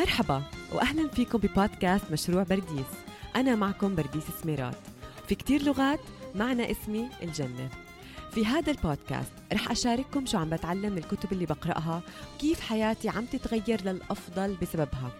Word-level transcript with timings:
مرحبا 0.00 0.42
واهلا 0.72 1.08
فيكم 1.08 1.38
ببودكاست 1.38 2.04
مشروع 2.12 2.42
برديس. 2.42 2.86
أنا 3.36 3.54
معكم 3.54 3.94
برديس 3.94 4.24
سميرات. 4.42 4.76
في 5.28 5.34
كتير 5.34 5.62
لغات 5.62 6.00
معنى 6.34 6.70
اسمي 6.70 7.08
الجنة. 7.22 7.68
في 8.32 8.46
هذا 8.46 8.72
البودكاست 8.72 9.32
رح 9.52 9.70
أشارككم 9.70 10.26
شو 10.26 10.38
عم 10.38 10.50
بتعلم 10.50 10.92
من 10.92 10.98
الكتب 10.98 11.32
اللي 11.32 11.46
بقرأها 11.46 12.02
وكيف 12.34 12.60
حياتي 12.60 13.08
عم 13.08 13.24
تتغير 13.24 13.84
للأفضل 13.84 14.56
بسببها. 14.62 15.10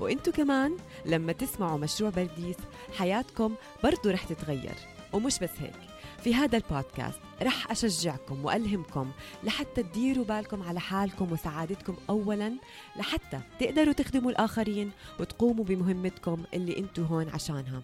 وإنتو 0.00 0.32
كمان 0.32 0.76
لما 1.06 1.32
تسمعوا 1.32 1.78
مشروع 1.78 2.10
برديس 2.10 2.56
حياتكم 2.98 3.54
برضو 3.84 4.10
رح 4.10 4.24
تتغير. 4.24 4.74
ومش 5.12 5.38
بس 5.38 5.50
هيك. 5.60 5.85
في 6.24 6.34
هذا 6.34 6.56
البودكاست 6.58 7.18
رح 7.42 7.70
أشجعكم 7.70 8.44
وألهمكم 8.44 9.10
لحتى 9.44 9.82
تديروا 9.82 10.24
بالكم 10.24 10.62
على 10.62 10.80
حالكم 10.80 11.32
وسعادتكم 11.32 11.96
أولا 12.10 12.52
لحتى 12.96 13.40
تقدروا 13.60 13.92
تخدموا 13.92 14.30
الآخرين 14.30 14.90
وتقوموا 15.20 15.64
بمهمتكم 15.64 16.44
اللي 16.54 16.78
انتو 16.78 17.02
هون 17.02 17.28
عشانها. 17.28 17.82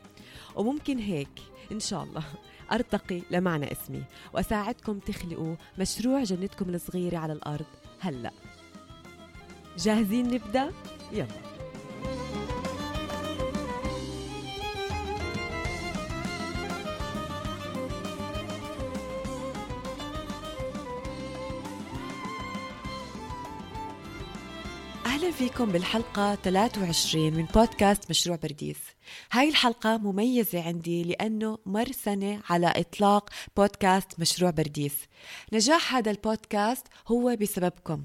وممكن 0.56 0.98
هيك 0.98 1.28
إن 1.72 1.80
شاء 1.80 2.02
الله 2.02 2.24
أرتقي 2.72 3.22
لمعنى 3.30 3.72
اسمي 3.72 4.02
وأساعدكم 4.34 4.98
تخلقوا 4.98 5.54
مشروع 5.78 6.22
جنتكم 6.22 6.74
الصغيرة 6.74 7.18
على 7.18 7.32
الأرض 7.32 7.66
هلأ. 8.00 8.32
جاهزين 9.78 10.34
نبدأ؟ 10.34 10.72
يلا. 11.12 11.26
فيكم 25.42 25.72
بالحلقة 25.72 26.34
23 26.34 27.32
من 27.32 27.44
بودكاست 27.44 28.10
مشروع 28.10 28.36
برديس 28.36 28.78
هاي 29.32 29.48
الحلقة 29.48 29.96
مميزة 29.96 30.62
عندي 30.62 31.04
لأنه 31.04 31.58
مر 31.66 31.92
سنة 31.92 32.40
على 32.50 32.72
إطلاق 32.76 33.30
بودكاست 33.56 34.20
مشروع 34.20 34.50
برديس 34.50 34.94
نجاح 35.52 35.94
هذا 35.94 36.10
البودكاست 36.10 36.86
هو 37.08 37.36
بسببكم. 37.40 38.04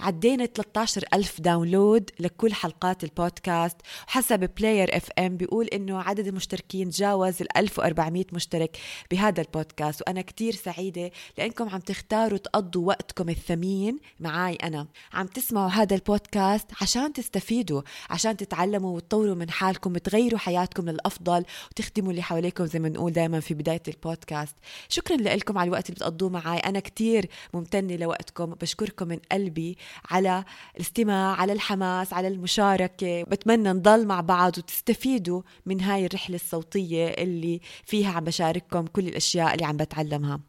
عدينا 0.00 0.46
13 0.46 1.04
ألف 1.14 1.40
download 1.40 2.10
لكل 2.20 2.54
حلقات 2.54 3.04
البودكاست. 3.04 3.76
وحسب 4.08 4.50
Player 4.58 4.96
FM 4.96 5.36
بيقول 5.36 5.66
إنه 5.66 6.02
عدد 6.02 6.26
المشتركين 6.26 6.90
تجاوز 6.90 7.42
ال 7.42 7.56
1400 7.56 8.24
مشترك 8.32 8.78
بهذا 9.10 9.40
البودكاست. 9.40 10.00
وأنا 10.00 10.22
كتير 10.22 10.54
سعيدة 10.54 11.10
لإنكم 11.38 11.68
عم 11.68 11.80
تختاروا 11.80 12.38
تقضوا 12.38 12.86
وقتكم 12.88 13.28
الثمين 13.28 13.98
معي 14.20 14.54
أنا. 14.54 14.86
عم 15.12 15.26
تسمعوا 15.26 15.70
هذا 15.70 15.94
البودكاست 15.96 16.66
عشان 16.80 17.12
تستفيدوا 17.12 17.82
عشان 18.10 18.36
تتعلموا 18.36 18.96
وتطوروا 18.96 19.34
من 19.34 19.50
حالكم 19.50 19.92
وتغيروا 19.92 20.38
حياتكم 20.38 20.90
للأفضل 20.90 21.44
وتخدموا 21.70 22.10
اللي 22.10 22.22
حواليكم 22.22 22.66
زي 22.66 22.78
ما 22.78 22.88
نقول 22.88 23.12
دائما 23.12 23.40
في 23.40 23.54
بداية 23.54 23.82
البودكاست. 23.88 24.56
شكرا 24.88 25.16
لكم 25.16 25.58
على 25.58 25.68
الوقت 25.68 25.86
اللي 25.86 25.94
بتقضوه 25.94 26.28
معي 26.30 26.58
أنا 26.58 26.80
كتير 26.80 27.28
ممتنة 27.54 27.96
لوقتكم. 27.96 28.46
بشكركم 28.46 29.08
من 29.08 29.18
قلبي. 29.32 29.63
على 30.10 30.44
الاستماع 30.76 31.36
على 31.40 31.52
الحماس 31.52 32.12
على 32.12 32.28
المشاركة. 32.28 33.22
بتمنى 33.22 33.68
نضل 33.68 34.06
مع 34.06 34.20
بعض 34.20 34.58
وتستفيدوا 34.58 35.42
من 35.66 35.80
هاي 35.80 36.06
الرحلة 36.06 36.36
الصوتية 36.36 37.06
اللي 37.06 37.60
فيها 37.84 38.12
عم 38.12 38.24
بشارككم 38.24 38.86
كل 38.86 39.08
الأشياء 39.08 39.54
اللي 39.54 39.64
عم 39.66 39.76
بتعلمها. 39.76 40.40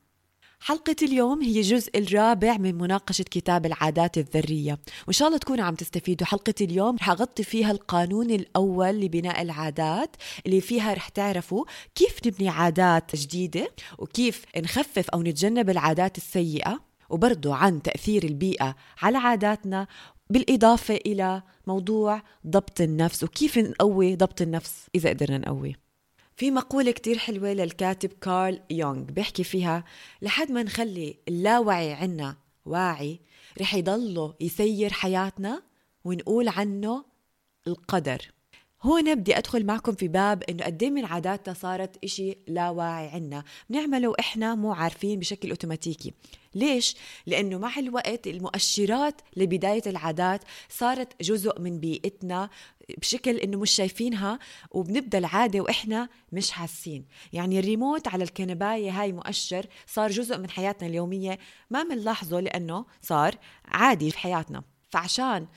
حلقة 0.59 0.95
اليوم 1.01 1.41
هي 1.41 1.57
الجزء 1.57 1.97
الرابع 1.97 2.57
من 2.57 2.75
مناقشة 2.75 3.23
كتاب 3.23 3.65
العادات 3.65 4.17
الذرية. 4.17 4.79
وإن 5.07 5.13
شاء 5.13 5.27
الله 5.27 5.39
تكونوا 5.39 5.65
عم 5.65 5.75
تستفيدوا. 5.75 6.27
حلقة 6.27 6.53
اليوم 6.61 6.95
رح 6.95 7.09
أغطي 7.09 7.43
فيها 7.43 7.71
القانون 7.71 8.31
الأول 8.31 8.89
لبناء 8.89 9.41
العادات 9.41 10.15
اللي 10.45 10.61
فيها 10.61 10.93
رح 10.93 11.09
تعرفوا 11.09 11.65
كيف 11.95 12.19
نبني 12.27 12.49
عادات 12.49 13.15
جديدة 13.15 13.71
وكيف 13.97 14.45
نخفف 14.57 15.09
أو 15.09 15.21
نتجنب 15.21 15.69
العادات 15.69 16.17
السيئة. 16.17 16.79
وبرضو 17.09 17.51
عن 17.51 17.81
تأثير 17.81 18.23
البيئة 18.23 18.75
على 19.01 19.17
عاداتنا 19.17 19.87
بالإضافة 20.29 20.95
إلى 20.95 21.43
موضوع 21.67 22.21
ضبط 22.47 22.81
النفس 22.81 23.23
وكيف 23.23 23.57
نقوي 23.57 24.15
ضبط 24.15 24.41
النفس 24.41 24.87
إذا 24.95 25.09
قدرنا 25.09 25.37
نقوي 25.37 25.75
في 26.37 26.51
مقولة 26.51 26.91
كتير 26.91 27.17
حلوة 27.17 27.53
للكاتب 27.53 28.09
كارل 28.21 28.59
يونغ 28.69 29.03
بيحكي 29.03 29.43
فيها 29.43 29.83
لحد 30.21 30.51
ما 30.51 30.63
نخلي 30.63 31.17
اللاوعي 31.27 31.93
عنا 31.93 32.37
واعي 32.65 33.19
رح 33.61 33.75
يضله 33.75 34.33
يسير 34.39 34.93
حياتنا 34.93 35.61
ونقول 36.05 36.47
عنه 36.47 37.05
القدر. 37.67 38.31
هون 38.81 39.15
بدي 39.15 39.37
أدخل 39.37 39.65
معكم 39.65 39.91
في 39.91 40.07
باب 40.07 40.43
إنه 40.49 40.63
قد 40.63 40.83
إيه 40.83 40.89
من 40.89 41.05
عاداتنا 41.05 41.53
صارت 41.53 42.03
إشي 42.03 42.37
لا 42.47 42.69
واعي 42.69 43.07
عنا. 43.07 43.43
بنعمله 43.69 44.07
وإحنا 44.07 44.55
مو 44.55 44.73
عارفين 44.73 45.19
بشكل 45.19 45.49
أوتوماتيكي. 45.49 46.13
ليش؟ 46.55 46.95
لأنه 47.25 47.57
مع 47.57 47.79
الوقت 47.79 48.27
المؤشرات 48.27 49.21
لبداية 49.37 49.81
العادات 49.87 50.43
صارت 50.69 51.23
جزء 51.23 51.61
من 51.61 51.79
بيئتنا 51.79 52.49
بشكل 52.97 53.37
إنه 53.37 53.59
مش 53.59 53.71
شايفينها 53.71 54.39
وبنبدأ 54.71 55.17
العادة 55.17 55.59
وإحنا 55.59 56.09
مش 56.31 56.51
حاسين. 56.51 57.05
يعني 57.33 57.59
الريموت 57.59 58.07
على 58.07 58.23
الكنباية 58.23 59.01
هاي 59.01 59.11
مؤشر 59.11 59.65
صار 59.87 60.11
جزء 60.11 60.37
من 60.37 60.49
حياتنا 60.49 60.87
اليومية 60.89 61.39
ما 61.69 61.83
بنلاحظه 61.83 62.39
لأنه 62.39 62.85
صار 63.01 63.35
عادي 63.65 64.11
في 64.11 64.17
حياتنا. 64.17 64.63
فعشان 64.89 65.47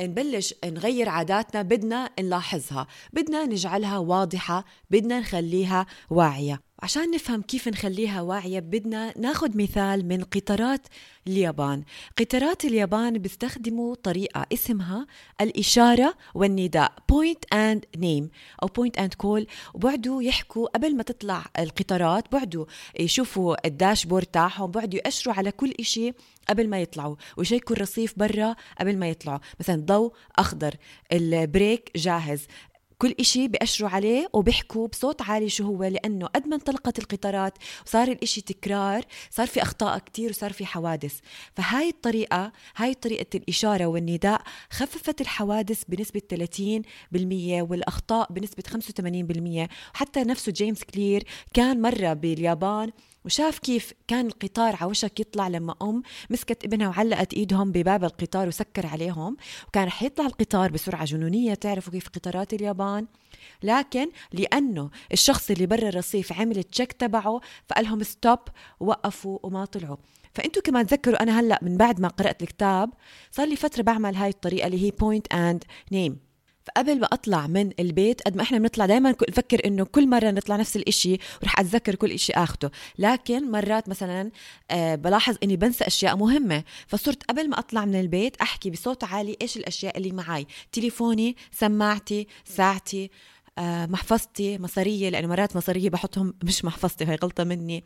نبلش 0.00 0.54
نغير 0.64 1.08
عاداتنا 1.08 1.62
بدنا 1.62 2.10
نلاحظها 2.20 2.86
بدنا 3.12 3.44
نجعلها 3.44 3.98
واضحة 3.98 4.64
بدنا 4.90 5.20
نخليها 5.20 5.86
واعية. 6.10 6.60
عشان 6.84 7.10
نفهم 7.10 7.42
كيف 7.42 7.68
نخليها 7.68 8.20
واعية 8.20 8.60
بدنا 8.60 9.18
ناخد 9.18 9.56
مثال 9.56 10.08
من 10.08 10.24
قطارات 10.24 10.86
اليابان. 11.26 11.84
قطارات 12.18 12.64
اليابان 12.64 13.18
بيستخدموا 13.18 13.94
طريقة 13.94 14.46
اسمها 14.52 15.06
الإشارة 15.40 16.14
والنداء 16.34 16.92
point 17.12 17.54
and 17.54 18.00
name 18.00 18.24
أو 18.62 18.68
point 18.68 19.00
and 19.00 19.10
call. 19.22 19.46
وبعدوا 19.74 20.22
يحكوا 20.22 20.68
قبل 20.68 20.96
ما 20.96 21.02
تطلع 21.02 21.44
القطارات 21.58 22.32
بعدوا 22.32 22.66
يشوفوا 23.00 23.66
الداشبورد 23.66 24.26
تاعهم 24.26 24.70
بعدوا 24.70 25.00
يأشروا 25.04 25.34
على 25.34 25.52
كل 25.52 25.74
إشي 25.80 26.12
قبل 26.48 26.68
ما 26.68 26.82
يطلعوا. 26.82 27.16
ويشيكوا 27.36 27.76
الرصيف 27.76 28.18
برا 28.18 28.56
قبل 28.80 28.98
ما 28.98 29.08
يطلعوا. 29.08 29.38
مثلا 29.60 29.76
ضوء 29.76 30.12
أخضر 30.36 30.74
البريك 31.12 31.90
جاهز. 31.96 32.46
كل 32.98 33.14
إشي 33.20 33.48
بأشروا 33.48 33.90
عليه 33.90 34.28
وبيحكوا 34.32 34.88
بصوت 34.88 35.22
عالي 35.22 35.48
شو 35.48 35.64
هو 35.64 35.84
لأنه 35.84 36.26
قد 36.26 36.46
ما 36.46 36.56
انطلقت 36.56 36.98
القطارات 36.98 37.58
وصار 37.86 38.08
الإشي 38.08 38.40
تكرار 38.40 39.04
صار 39.30 39.46
في 39.46 39.62
أخطاء 39.62 39.98
كتير 39.98 40.30
وصار 40.30 40.52
في 40.52 40.66
حوادث. 40.66 41.18
فهاي 41.56 41.88
الطريقة 41.88 42.52
هاي 42.76 42.94
طريقة 42.94 43.26
الإشارة 43.34 43.86
والنداء 43.86 44.42
خففت 44.70 45.20
الحوادث 45.20 45.82
بنسبة 45.88 46.22
30% 46.34 47.70
والأخطاء 47.70 48.32
بنسبة 48.32 48.62
85% 49.66 49.68
وحتى 49.94 50.20
نفسه 50.20 50.52
جيمس 50.52 50.84
كلير 50.84 51.24
كان 51.54 51.82
مرة 51.82 52.12
باليابان 52.12 52.90
وشاف 53.24 53.58
كيف 53.58 53.92
كان 54.08 54.26
القطار 54.26 54.76
على 54.76 54.90
وشك 54.90 55.20
يطلع 55.20 55.48
لما 55.48 55.74
أم 55.82 56.02
مسكت 56.30 56.64
ابنها 56.64 56.88
وعلقت 56.88 57.34
إيدهم 57.34 57.72
بباب 57.72 58.04
القطار 58.04 58.48
وسكر 58.48 58.86
عليهم 58.86 59.36
وكان 59.68 59.86
رح 59.86 60.02
يطلع 60.02 60.26
القطار 60.26 60.72
بسرعة 60.72 61.04
جنونية 61.04 61.54
تعرفوا 61.54 61.92
كيف 61.92 62.08
قطارات 62.08 62.54
اليابان؟ 62.54 63.06
لكن 63.62 64.10
لأنه 64.32 64.90
الشخص 65.12 65.50
اللي 65.50 65.66
برا 65.66 65.88
الرصيف 65.88 66.32
عمل 66.32 66.58
ال 66.58 66.64
check 66.64 66.92
تبعه 66.92 67.40
فقال 67.68 67.84
لهم 67.84 68.02
stop 68.02 68.38
وقفوا 68.80 69.38
وما 69.42 69.64
طلعوا. 69.64 69.96
فأنتوا 70.34 70.62
كمان 70.62 70.86
تذكروا 70.86 71.22
أنا 71.22 71.40
هلأ 71.40 71.58
من 71.62 71.76
بعد 71.76 72.00
ما 72.00 72.08
قرأت 72.08 72.42
الكتاب 72.42 72.90
صار 73.30 73.48
لي 73.48 73.56
فترة 73.56 73.82
بعمل 73.82 74.16
هاي 74.16 74.28
الطريقة 74.28 74.66
اللي 74.66 74.86
هي 74.86 74.90
point 74.90 75.34
and 75.34 75.64
name 75.92 76.18
فقبل 76.64 77.00
ما 77.00 77.06
أطلع 77.06 77.46
من 77.46 77.70
البيت 77.80 78.22
قد 78.22 78.36
ما 78.36 78.42
إحنا 78.42 78.58
بنطلع 78.58 78.86
دائما 78.86 79.14
نفكر 79.28 79.66
إنه 79.66 79.84
كل 79.84 80.08
مرة 80.08 80.30
نطلع 80.30 80.56
نفس 80.56 80.76
الإشي 80.76 81.18
ورح 81.42 81.60
أتذكر 81.60 81.94
كل 81.94 82.10
إشي 82.10 82.32
آخده. 82.32 82.70
لكن 82.98 83.50
مرات 83.50 83.88
مثلا 83.88 84.30
آه 84.70 84.94
بلاحظ 84.94 85.36
إني 85.42 85.56
بنسى 85.56 85.84
أشياء 85.84 86.16
مهمة. 86.16 86.64
فصرت 86.86 87.22
قبل 87.22 87.48
ما 87.48 87.58
أطلع 87.58 87.84
من 87.84 88.00
البيت 88.00 88.36
أحكي 88.36 88.70
بصوت 88.70 89.04
عالي 89.04 89.36
إيش 89.42 89.56
الأشياء 89.56 89.98
اللي 89.98 90.12
معي 90.12 90.46
تليفوني 90.72 91.36
سماعتي 91.52 92.26
ساعتي 92.44 93.10
آه 93.58 93.86
محفظتي 93.86 94.58
مصارية 94.58 95.08
لأنه 95.08 95.28
مرات 95.28 95.56
مصارية 95.56 95.90
بحطهم 95.90 96.34
مش 96.44 96.64
محفظتي 96.64 97.04
هاي 97.04 97.18
غلطة 97.22 97.44
مني. 97.44 97.84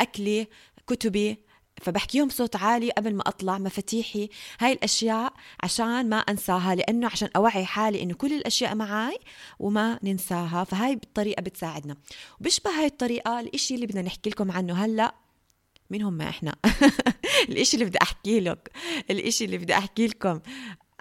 أكلي 0.00 0.46
كتبي 0.86 1.38
فبحكيهم 1.82 2.28
بصوت 2.28 2.56
عالي 2.56 2.90
قبل 2.90 3.14
ما 3.14 3.22
أطلع 3.26 3.58
مفاتيحي. 3.58 4.28
هاي 4.60 4.72
الأشياء 4.72 5.32
عشان 5.62 6.08
ما 6.08 6.16
أنساها 6.16 6.74
لأنه 6.74 7.06
عشان 7.06 7.28
أوعي 7.36 7.64
حالي 7.64 8.02
إنه 8.02 8.14
كل 8.14 8.32
الأشياء 8.32 8.74
معي 8.74 9.18
وما 9.58 9.98
ننساها. 10.02 10.64
فهاي 10.64 10.92
الطريقة 10.92 11.40
بتساعدنا. 11.40 11.96
وبشبه 12.40 12.70
هاي 12.70 12.86
الطريقة 12.86 13.40
الإشي 13.40 13.74
اللي 13.74 13.86
بدنا 13.86 14.02
نحكي 14.02 14.30
لكم 14.30 14.50
عنه 14.50 14.84
هلأ. 14.84 15.14
مين 15.90 16.02
هم 16.02 16.20
إحنا؟ 16.20 16.54
الإشي 17.48 17.76
اللي 17.76 17.84
بدي 17.84 17.98
أحكي 18.02 18.40
لك. 18.40 18.70
الإشي 19.10 19.44
اللي 19.44 19.58
بدي 19.58 19.74
أحكي 19.74 20.06
لكم. 20.06 20.40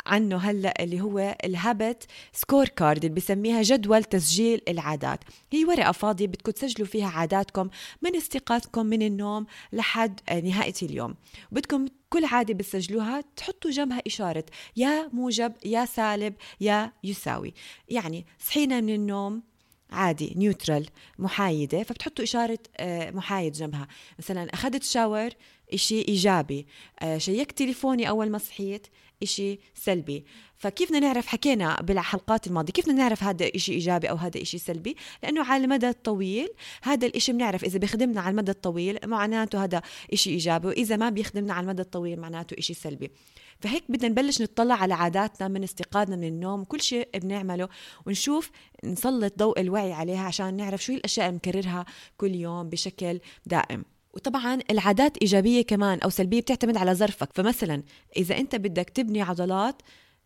عنه 0.08 0.38
هلا 0.38 0.84
اللي 0.84 1.02
هو 1.02 1.38
ال 1.44 1.54
habit 1.54 2.06
score 2.34 2.68
card 2.68 3.06
اللي 3.06 3.16
بسميها 3.16 3.62
جدول 3.62 4.04
تسجيل 4.04 4.62
العادات. 4.68 5.20
هي 5.52 5.66
ورقة 5.66 5.92
فاضية 5.92 6.28
بدكم 6.28 6.52
تسجلوا 6.52 6.88
فيها 6.88 7.08
عاداتكم 7.08 7.70
من 8.02 8.16
استيقاظكم 8.16 8.86
من 8.86 9.02
النوم 9.02 9.46
لحد 9.74 10.20
نهاية 10.44 10.74
اليوم. 10.82 11.16
بدكم 11.52 11.86
كل 12.10 12.26
عادة 12.26 12.54
بتسجلوها 12.54 13.24
تحطوا 13.36 13.72
جنبها 13.72 14.02
إشارة 14.08 14.46
يا 14.78 15.10
موجب 15.14 15.54
يا 15.66 15.86
سالب 15.86 16.34
يا 16.62 16.92
يساوي. 17.04 17.54
يعني 17.90 18.26
صحينا 18.40 18.82
من 18.82 18.96
النوم 18.96 19.44
عادي 19.92 20.34
neutral 20.36 20.86
محايدة 21.20 21.84
فبتحطوا 21.84 22.24
إشارة 22.24 22.60
آه، 22.78 23.12
محايد 23.12 23.54
جنبها. 23.54 23.88
مثلا 24.20 24.54
أخذت 24.54 24.84
شاور 24.84 25.30
إشي 25.74 26.02
إيجابي. 26.08 26.68
آه، 27.00 27.18
شيكت 27.18 27.58
تليفوني 27.58 28.10
أول 28.10 28.30
ما 28.30 28.38
صحيت 28.38 28.88
إشي 29.24 29.60
سلبي. 29.74 30.26
فكيف 30.58 30.90
بدنا 30.90 31.00
نعرف 31.00 31.28
حكينا 31.28 31.82
بالحلقات 31.82 32.48
الماضية 32.48 32.74
كيف 32.74 32.86
بدنا 32.86 32.98
نعرف 32.98 33.24
هذا 33.24 33.50
إشي 33.56 33.72
إيجابي 33.72 34.10
أو 34.10 34.16
هذا 34.16 34.42
إشي 34.42 34.58
سلبي؟ 34.58 34.96
لأنه 35.24 35.46
على 35.46 35.64
المدى 35.64 35.90
الطويل 35.90 36.48
هذا 36.84 37.08
الإشي 37.08 37.32
بنعرف 37.32 37.64
إذا 37.64 37.80
بيخدمنا 37.80 38.22
على 38.22 38.32
المدى 38.32 38.52
الطويل 38.52 39.00
معناته 39.06 39.64
هذا 39.64 39.82
إشي 40.14 40.30
إيجابي 40.30 40.68
وإذا 40.68 40.96
ما 40.96 41.10
بيخدمنا 41.10 41.54
على 41.54 41.64
المدى 41.64 41.82
الطويل 41.82 42.20
معناته 42.20 42.56
إشي 42.60 42.74
سلبي. 42.74 43.12
فهيك 43.60 43.84
بدنا 43.90 44.10
نبلش 44.10 44.42
نطلع 44.42 44.76
على 44.76 44.94
عاداتنا 44.94 45.48
من 45.48 45.64
استيقاظنا 45.64 46.16
من 46.16 46.28
النوم 46.28 46.64
كل 46.64 46.82
شيء 46.82 47.10
بنعمله 47.16 47.70
ونشوف 48.06 48.52
نسلط 48.84 49.40
ضوء 49.40 49.60
الوعي 49.62 49.94
عليها 49.94 50.24
عشان 50.24 50.58
نعرف 50.58 50.84
شو 50.84 50.94
الأشياء 50.94 51.28
اللي 51.28 51.38
نكررها 51.38 51.86
كل 52.18 52.36
يوم 52.36 52.70
بشكل 52.70 53.20
دائم. 53.46 53.97
وطبعا 54.18 54.60
العادات 54.72 55.18
إيجابية 55.18 55.62
كمان 55.62 56.00
أو 56.00 56.10
سلبية 56.10 56.42
بتعتمد 56.42 56.78
على 56.78 56.94
ظرفك. 56.94 57.30
فمثلا 57.34 57.84
إذا 58.18 58.38
أنت 58.38 58.56
بدك 58.56 58.90
تبني 58.90 59.22
عضلات 59.22 59.82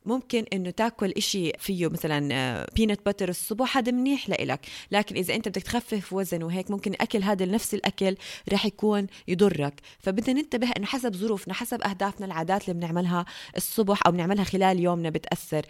ممكن 0.06 0.46
إنه 0.54 0.70
تاكل 0.70 1.14
إشي 1.18 1.52
فيه 1.60 1.88
مثلا 1.88 2.20
بينت 2.76 3.00
آه، 3.00 3.04
باتر 3.06 3.30
الصبح 3.30 3.78
هذا 3.78 3.92
منيح 3.92 4.30
لإلك. 4.30 4.66
لكن 4.92 5.16
إذا 5.16 5.36
أنت 5.36 5.48
بدك 5.48 5.62
تخفف 5.62 6.14
وزن 6.14 6.44
وهيك 6.44 6.72
ممكن 6.72 6.94
أكل 6.94 7.24
هذا 7.24 7.46
نفس 7.46 7.74
الأكل 7.74 8.16
رح 8.54 8.66
يكون 8.66 9.08
يضرك. 9.28 9.82
فبدنا 10.00 10.42
ننتبه 10.42 10.72
إنه 10.78 10.86
حسب 10.86 11.16
ظروفنا 11.16 11.54
حسب 11.54 11.82
أهدافنا 11.82 12.26
العادات 12.26 12.70
اللي 12.70 12.74
بنعملها 12.74 13.26
الصبح 13.58 14.00
أو 14.06 14.12
بنعملها 14.12 14.44
خلال 14.44 14.80
يومنا 14.80 15.10
بتأثر 15.10 15.66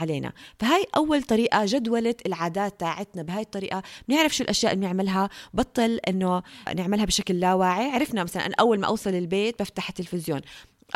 علينا. 0.00 0.32
فهاي 0.58 0.86
أول 0.96 1.22
طريقة 1.22 1.64
جدولة 1.64 2.14
العادات 2.26 2.80
تاعتنا. 2.80 3.22
بهاي 3.22 3.42
الطريقة 3.42 3.82
بنعرف 4.08 4.36
شو 4.36 4.44
الأشياء 4.44 4.72
اللي 4.72 4.86
بنعملها. 4.86 5.30
بطل 5.54 6.00
إنه 6.08 6.42
نعملها 6.76 7.04
بشكل 7.04 7.40
لا 7.40 7.54
واعي 7.54 7.90
عرفنا 7.90 8.24
مثلا 8.24 8.46
أنا 8.46 8.54
أول 8.60 8.80
ما 8.80 8.86
أوصل 8.86 9.14
البيت 9.14 9.62
بفتح 9.62 9.88
التلفزيون. 9.88 10.40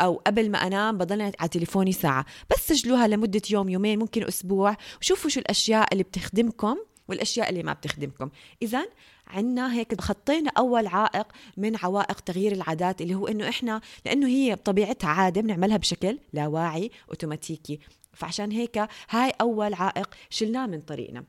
أو 0.01 0.21
قبل 0.27 0.51
ما 0.51 0.67
أنام 0.67 0.97
بضل 0.97 1.21
على 1.21 1.49
تليفوني 1.51 1.91
ساعة. 1.91 2.25
بس 2.49 2.67
سجلوها 2.67 3.07
لمدة 3.07 3.41
يوم 3.49 3.69
يومين 3.69 3.99
ممكن 3.99 4.23
أسبوع. 4.27 4.77
وشوفوا 5.01 5.29
شو 5.29 5.39
الأشياء 5.39 5.87
اللي 5.91 6.03
بتخدمكم 6.03 6.77
والأشياء 7.07 7.49
اللي 7.49 7.63
ما 7.63 7.73
بتخدمكم. 7.73 8.29
اذا 8.61 8.85
عنا 9.27 9.73
هيك 9.73 10.01
خطينا 10.01 10.51
أول 10.57 10.87
عائق 10.87 11.27
من 11.57 11.77
عوائق 11.83 12.19
تغيير 12.19 12.51
العادات 12.51 13.01
اللي 13.01 13.15
هو 13.15 13.27
إنه 13.27 13.49
إحنا 13.49 13.81
لأنه 14.05 14.27
هي 14.27 14.55
بطبيعتها 14.55 15.07
عادة 15.07 15.41
بنعملها 15.41 15.77
بشكل 15.77 16.19
لا 16.33 16.47
واعي 16.47 16.91
أوتوماتيكي. 17.09 17.79
فعشان 18.13 18.51
هيك 18.51 18.87
هاي 19.09 19.33
أول 19.41 19.73
عائق 19.73 20.09
شلناه 20.29 20.65
من 20.65 20.81
طريقنا. 20.81 21.23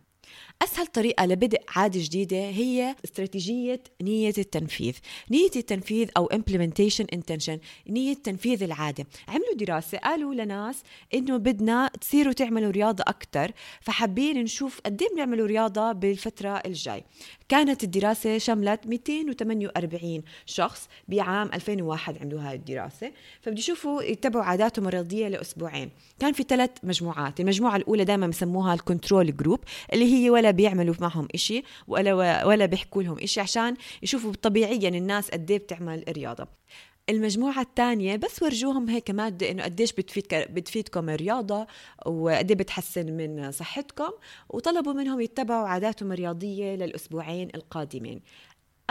أسهل 0.63 0.87
طريقة 0.87 1.27
لبدء 1.27 1.61
عادة 1.69 2.01
جديدة 2.03 2.37
هي 2.37 2.97
استراتيجية 3.05 3.83
نية 4.03 4.33
التنفيذ. 4.39 4.95
نية 5.31 5.51
التنفيذ 5.57 6.09
أو 6.17 6.29
implementation 6.29 7.05
intention 7.17 7.59
نية 7.89 8.15
تنفيذ 8.15 8.63
العادة. 8.63 9.07
عملوا 9.29 9.55
دراسة 9.57 9.99
قالوا 9.99 10.35
لناس 10.35 10.83
إنه 11.15 11.37
بدنا 11.37 11.91
تصيروا 12.01 12.33
تعملوا 12.33 12.71
رياضة 12.71 13.05
أكثر 13.07 13.53
فحابين 13.81 14.43
نشوف 14.43 14.81
قد 14.87 15.03
إيه 15.03 15.09
بنعملوا 15.15 15.47
رياضة 15.47 15.93
بالفترة 15.93 16.63
الجاي. 16.67 17.05
كانت 17.49 17.85
الدراسة 17.85 18.39
شملت 18.39 18.87
248 18.87 20.23
شخص 20.47 20.89
بعام 21.09 21.51
2001 21.55 22.19
عملوا 22.23 22.41
هاي 22.41 22.55
الدراسة. 22.55 23.13
فبدي 23.41 23.61
يشوفوا 23.61 24.03
يتبعوا 24.03 24.45
عاداتهم 24.45 24.89
الرياضية 24.89 25.29
لأسبوعين. 25.29 25.91
كان 26.21 26.33
في 26.33 26.43
ثلاث 26.43 26.71
مجموعات 26.83 27.41
المجموعة 27.41 27.77
الأولى 27.77 28.05
دائما 28.05 28.27
بسموها 28.27 28.75
ال 28.75 28.82
control 28.82 29.37
group 29.37 29.61
اللي 29.93 30.15
هي 30.15 30.31
ولا 30.31 30.52
بيعملوا 30.53 30.95
معهم 31.01 31.29
إشي 31.35 31.63
ولا 31.89 32.45
ولا 32.45 32.67
بيحكوا 32.67 33.03
لهم 33.03 33.19
إشي 33.19 33.41
عشان 33.41 33.77
يشوفوا 34.03 34.33
طبيعيا 34.43 34.89
الناس 34.89 35.31
قد 35.31 35.51
إيه 35.51 35.59
بتعمل 35.59 36.05
رياضة. 36.09 36.47
المجموعة 37.11 37.61
الثانية 37.61 38.17
بس 38.17 38.43
ورجوهم 38.43 38.89
هيك 38.89 39.11
مادة 39.11 39.51
إنه 39.51 39.63
قديش 39.63 39.93
بتفيد 39.93 40.27
بتفيدكم 40.33 41.11
الرياضة 41.11 41.67
وقد 42.07 42.51
إيه 42.51 42.59
بتحسن 42.59 43.13
من 43.13 43.53
صحتكم 43.53 44.11
وطلبوا 44.49 44.93
منهم 44.93 45.21
يتبعوا 45.21 45.69
عاداتهم 45.69 46.13
الرياضية 46.13 46.75
للأسبوعين 46.75 47.49
القادمين. 47.55 48.21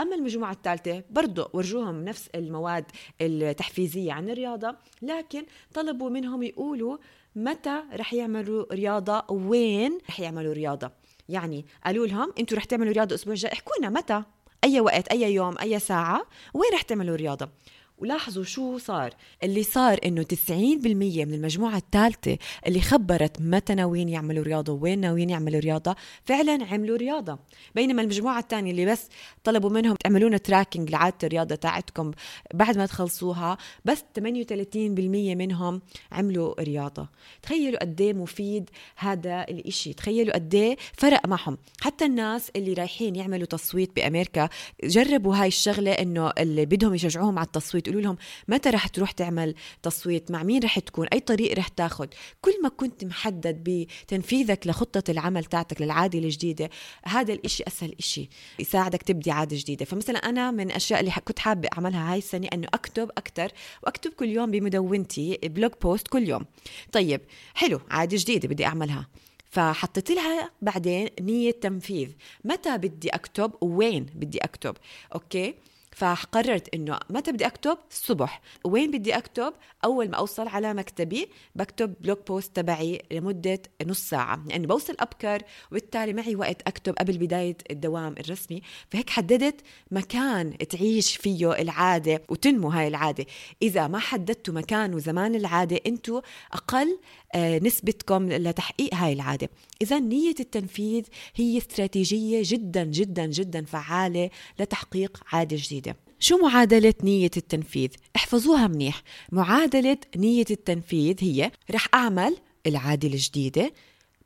أما 0.00 0.14
المجموعة 0.14 0.52
الثالثة 0.52 1.02
برضو 1.10 1.48
ورجوهم 1.52 2.04
نفس 2.04 2.28
المواد 2.34 2.84
التحفيزية 3.20 4.12
عن 4.12 4.30
الرياضة 4.30 4.76
لكن 5.02 5.42
طلبوا 5.74 6.10
منهم 6.10 6.42
يقولوا 6.42 6.96
متى 7.36 7.82
رح 7.92 8.14
يعملوا 8.14 8.74
رياضة 8.74 9.24
وين 9.30 9.98
رح 10.08 10.20
يعملوا 10.20 10.52
رياضة. 10.52 10.90
يعني 11.32 11.66
قالوا 11.86 12.06
لهم 12.06 12.32
أنتم 12.38 12.56
رح 12.56 12.64
تعملوا 12.64 12.92
رياضة 12.92 13.10
الأسبوع 13.10 13.34
الجاي. 13.34 13.52
احكوا 13.52 13.88
متى؟ 13.88 14.22
أي 14.64 14.80
وقت 14.80 15.08
أي 15.08 15.34
يوم 15.34 15.58
أي 15.58 15.78
ساعة؟ 15.78 16.26
وين 16.54 16.70
رح 16.74 16.82
تعملوا 16.82 17.16
رياضة؟ 17.16 17.48
ولاحظوا 17.98 18.44
شو 18.44 18.78
صار. 18.78 19.14
اللي 19.42 19.62
صار 19.62 19.98
إنه 20.04 20.22
90% 20.22 20.50
من 21.24 21.34
المجموعة 21.34 21.76
الثالثة 21.76 22.38
اللي 22.66 22.80
خبرت 22.80 23.40
متى 23.40 23.74
ناويين 23.74 24.08
يعملوا 24.08 24.44
رياضة 24.44 24.72
وين 24.72 25.00
ناويين 25.00 25.30
يعملوا 25.30 25.60
رياضة 25.60 25.96
فعلا 26.24 26.64
عملوا 26.70 26.96
رياضة. 26.96 27.38
بينما 27.74 28.02
المجموعة 28.02 28.38
الثانية 28.38 28.70
اللي 28.70 28.86
بس 28.86 29.08
طلبوا 29.44 29.70
منهم 29.70 29.94
تعملون 29.94 30.42
تراكنج 30.42 30.90
لعادة 30.90 31.16
الرياضة 31.24 31.54
تاعتكم 31.54 32.10
بعد 32.54 32.78
ما 32.78 32.86
تخلصوها 32.86 33.58
بس 33.84 34.04
38% 34.18 35.34
منهم 35.34 35.82
عملوا 36.12 36.62
رياضة. 36.62 37.08
تخيلوا 37.42 37.80
قد 37.80 38.00
إيه 38.00 38.12
مفيد 38.12 38.70
هذا 38.96 39.42
الإشي. 39.48 39.92
تخيلوا 39.92 40.34
قد 40.34 40.54
إيه 40.54 40.76
فرق 40.92 41.26
معهم. 41.26 41.58
حتى 41.80 42.04
الناس 42.04 42.50
اللي 42.56 42.72
رايحين 42.72 43.16
يعملوا 43.16 43.46
تصويت 43.46 43.96
بأمريكا 43.96 44.48
جربوا 44.84 45.36
هاي 45.36 45.48
الشغلة 45.48 45.92
إنه 45.92 46.32
اللي 46.38 46.66
بدهم 46.66 46.94
يشجعوهم 46.94 47.38
على 47.38 47.46
التصويت 47.46 47.88
يقولوا 47.92 48.14
لهم 48.14 48.16
متى 48.48 48.70
رح 48.70 48.86
تروح 48.86 49.10
تعمل 49.10 49.54
تصويت؟ 49.82 50.30
مع 50.30 50.42
مين 50.42 50.62
رح 50.62 50.78
تكون؟ 50.78 51.06
أي 51.12 51.20
طريق 51.20 51.58
رح 51.58 51.68
تاخذ 51.68 52.06
كل 52.40 52.62
ما 52.62 52.68
كنت 52.68 53.04
محدد 53.04 53.64
بتنفيذك 53.64 54.66
لخطة 54.66 55.10
العمل 55.10 55.44
تاعتك 55.44 55.82
للعادة 55.82 56.18
الجديدة 56.18 56.70
هذا 57.04 57.32
الإشي 57.32 57.64
أسهل 57.66 57.94
إشي 57.98 58.28
يساعدك 58.58 59.02
تبدي 59.02 59.30
عادة 59.30 59.56
جديدة. 59.56 59.84
فمثلا 59.84 60.18
أنا 60.18 60.50
من 60.50 60.70
الأشياء 60.70 61.00
اللي 61.00 61.12
كنت 61.24 61.38
حابة 61.38 61.68
أعملها 61.72 62.12
هاي 62.12 62.18
السنة 62.18 62.48
إنه 62.52 62.68
أكتب 62.74 63.10
أكثر 63.10 63.52
وأكتب 63.82 64.12
كل 64.12 64.28
يوم 64.28 64.50
بمدونتي 64.50 65.38
blog 65.42 65.72
post 65.82 66.08
كل 66.08 66.28
يوم. 66.28 66.44
طيب 66.92 67.20
حلو 67.54 67.80
عادة 67.90 68.16
جديدة 68.16 68.48
بدي 68.48 68.66
أعملها. 68.66 69.08
فحطيت 69.50 70.10
لها 70.10 70.50
بعدين 70.62 71.08
نية 71.20 71.50
تنفيذ. 71.50 72.10
متى 72.44 72.78
بدي 72.78 73.08
أكتب؟ 73.08 73.52
وين 73.60 74.06
بدي 74.14 74.38
أكتب؟ 74.38 74.76
okay؟ 75.14 75.54
فقررت 75.92 76.74
إنه 76.74 76.98
متى 77.10 77.32
بدي 77.32 77.46
أكتب 77.46 77.78
الصبح 77.90 78.40
وين 78.64 78.90
بدي 78.90 79.16
أكتب؟ 79.16 79.52
أول 79.84 80.08
ما 80.10 80.16
أوصل 80.16 80.48
على 80.48 80.74
مكتبي 80.74 81.28
بكتب 81.54 81.94
blog 82.00 82.18
post 82.28 82.56
تبعي 82.56 83.02
لمدة 83.10 83.62
نص 83.86 84.08
ساعة 84.08 84.36
لأنه 84.36 84.50
يعني 84.50 84.66
بوصل 84.66 84.96
أبكر 85.00 85.42
وبالتالي 85.70 86.12
معي 86.12 86.36
وقت 86.36 86.62
أكتب 86.62 86.94
قبل 86.94 87.18
بداية 87.18 87.56
الدوام 87.70 88.14
الرسمي. 88.20 88.62
فهيك 88.90 89.10
حددت 89.10 89.60
مكان 89.90 90.58
تعيش 90.58 91.16
فيه 91.16 91.52
العادة 91.52 92.22
وتنمو 92.28 92.68
هاي 92.68 92.88
العادة. 92.88 93.26
إذا 93.62 93.88
ما 93.88 93.98
حددتوا 93.98 94.54
مكان 94.54 94.94
وزمان 94.94 95.34
العادة 95.34 95.80
أنتم 95.86 96.20
أقل 96.52 96.98
آه، 97.34 97.58
نسبتكم 97.58 98.28
لتحقيق 98.28 98.94
هاي 98.94 99.12
العادة. 99.12 99.50
إذا 99.82 99.98
نية 99.98 100.34
التنفيذ 100.40 101.04
هي 101.34 101.58
استراتيجية 101.58 102.42
جدا 102.44 102.84
جدا 102.84 103.26
جدا 103.26 103.64
فعالة 103.64 104.30
لتحقيق 104.60 105.20
عادة 105.32 105.56
جديدة. 105.60 105.81
شو 106.22 106.36
معادلة 106.36 106.94
نية 107.02 107.30
التنفيذ؟ 107.36 107.88
احفظوها 108.16 108.66
منيح. 108.66 109.02
معادلة 109.32 109.96
نية 110.16 110.44
التنفيذ 110.50 111.16
هي 111.20 111.50
رح 111.70 111.88
أعمل 111.94 112.36
العادة 112.66 113.08
الجديدة 113.08 113.72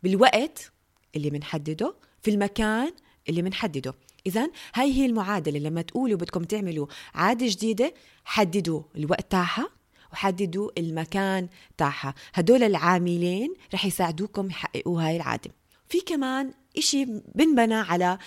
بالوقت 0.02 0.72
اللي 1.16 1.30
منحدده 1.30 1.94
في 2.22 2.30
المكان 2.30 2.92
اللي 3.28 3.42
منحدده. 3.42 3.94
إذا 4.26 4.50
هاي 4.74 4.92
هي 4.92 5.06
المعادلة. 5.06 5.58
لما 5.58 5.82
تقولوا 5.82 6.18
بدكم 6.18 6.44
تعملوا 6.44 6.86
عادة 7.14 7.46
جديدة 7.48 7.94
حددوا 8.24 8.82
الوقت 8.96 9.30
تاعها 9.30 9.68
وحددوا 10.12 10.70
المكان 10.78 11.48
تاعها. 11.76 12.14
هدول 12.34 12.62
العاملين 12.62 13.54
رح 13.74 13.84
يساعدوكم 13.86 14.50
يحققوا 14.50 15.02
هاي 15.02 15.16
العادة. 15.16 15.50
في 15.88 16.00
كمان 16.00 16.52
إشي 16.78 17.04
بنبنى 17.34 17.74
على 17.74 18.18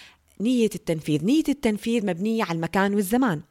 نية 0.41 0.69
التنفيذ. 0.75 1.25
نية 1.25 1.43
التنفيذ 1.49 2.05
مبنية 2.05 2.43
على 2.43 2.55
المكان 2.55 2.95
والزمان. 2.95 3.41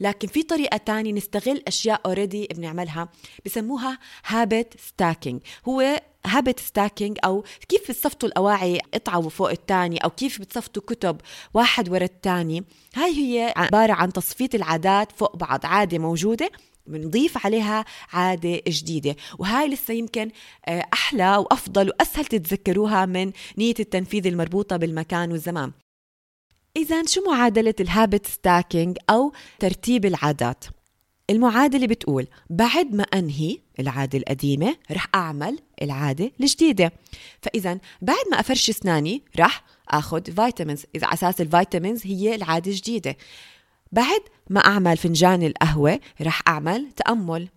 لكن 0.00 0.28
في 0.28 0.42
طريقة 0.42 0.76
تانية 0.76 1.12
نستغل 1.12 1.62
أشياء 1.66 2.00
اوريدي 2.06 2.48
بنعملها 2.54 3.08
بسموها 3.44 3.98
habit 4.26 4.74
stacking 4.80 5.40
هو 5.68 6.00
habit 6.26 6.60
stacking 6.60 7.18
أو 7.24 7.44
كيف 7.68 7.90
بتصفطوا 7.90 8.28
الأواعي 8.28 8.80
قطعه 8.94 9.28
فوق 9.28 9.50
الثانية 9.50 9.98
أو 10.04 10.10
كيف 10.10 10.40
بتصفطوا 10.40 10.82
كتب 10.82 11.20
واحد 11.54 11.88
ورا 11.88 12.04
الثاني 12.04 12.64
هاي 12.96 13.12
هي 13.12 13.54
عبارة 13.56 13.92
عن 13.92 14.12
تصفيط 14.12 14.54
العادات 14.54 15.12
فوق 15.12 15.36
بعض 15.36 15.60
عادة 15.66 15.98
موجودة 15.98 16.50
بنضيف 16.88 17.46
عليها 17.46 17.84
عادة 18.12 18.60
جديدة. 18.68 19.16
وهاي 19.38 19.68
لسه 19.68 19.94
يمكن 19.94 20.30
آه، 20.66 20.84
أحلى 20.92 21.36
وأفضل 21.36 21.88
وأسهل 21.88 22.24
تتذكروها 22.24 23.06
من 23.06 23.32
نية 23.58 23.74
التنفيذ 23.80 24.26
المربوطة 24.26 24.76
بالمكان 24.76 25.32
والزمان. 25.32 25.72
إذا 26.78 27.02
شو 27.06 27.20
معادلة 27.30 27.74
ال 27.80 27.88
habit 27.88 28.26
stacking 28.26 28.98
أو 29.10 29.32
ترتيب 29.58 30.06
العادات؟ 30.06 30.64
المعادلة 31.30 31.86
بتقول 31.86 32.26
بعد 32.50 32.94
ما 32.94 33.02
أنهي 33.02 33.58
العادة 33.80 34.18
القديمة 34.18 34.76
رح 34.92 35.06
أعمل 35.14 35.58
العادة 35.82 36.32
الجديدة. 36.40 36.92
فإذا 37.42 37.78
بعد 38.02 38.24
ما 38.30 38.40
أفرش 38.40 38.70
أسناني 38.70 39.22
رح 39.38 39.64
أخذ 39.88 40.22
vitamins 40.22 40.84
إذا 40.94 41.06
على 41.06 41.14
أساس 41.14 41.40
ال 41.40 41.47
vitamins 41.47 42.06
هي 42.06 42.34
العادة 42.34 42.70
الجديدة. 42.70 43.16
بعد 43.92 44.20
ما 44.50 44.60
أعمل 44.60 44.96
فنجان 44.96 45.42
القهوة 45.42 46.00
رح 46.22 46.42
أعمل 46.48 46.88
تأمل. 46.96 47.48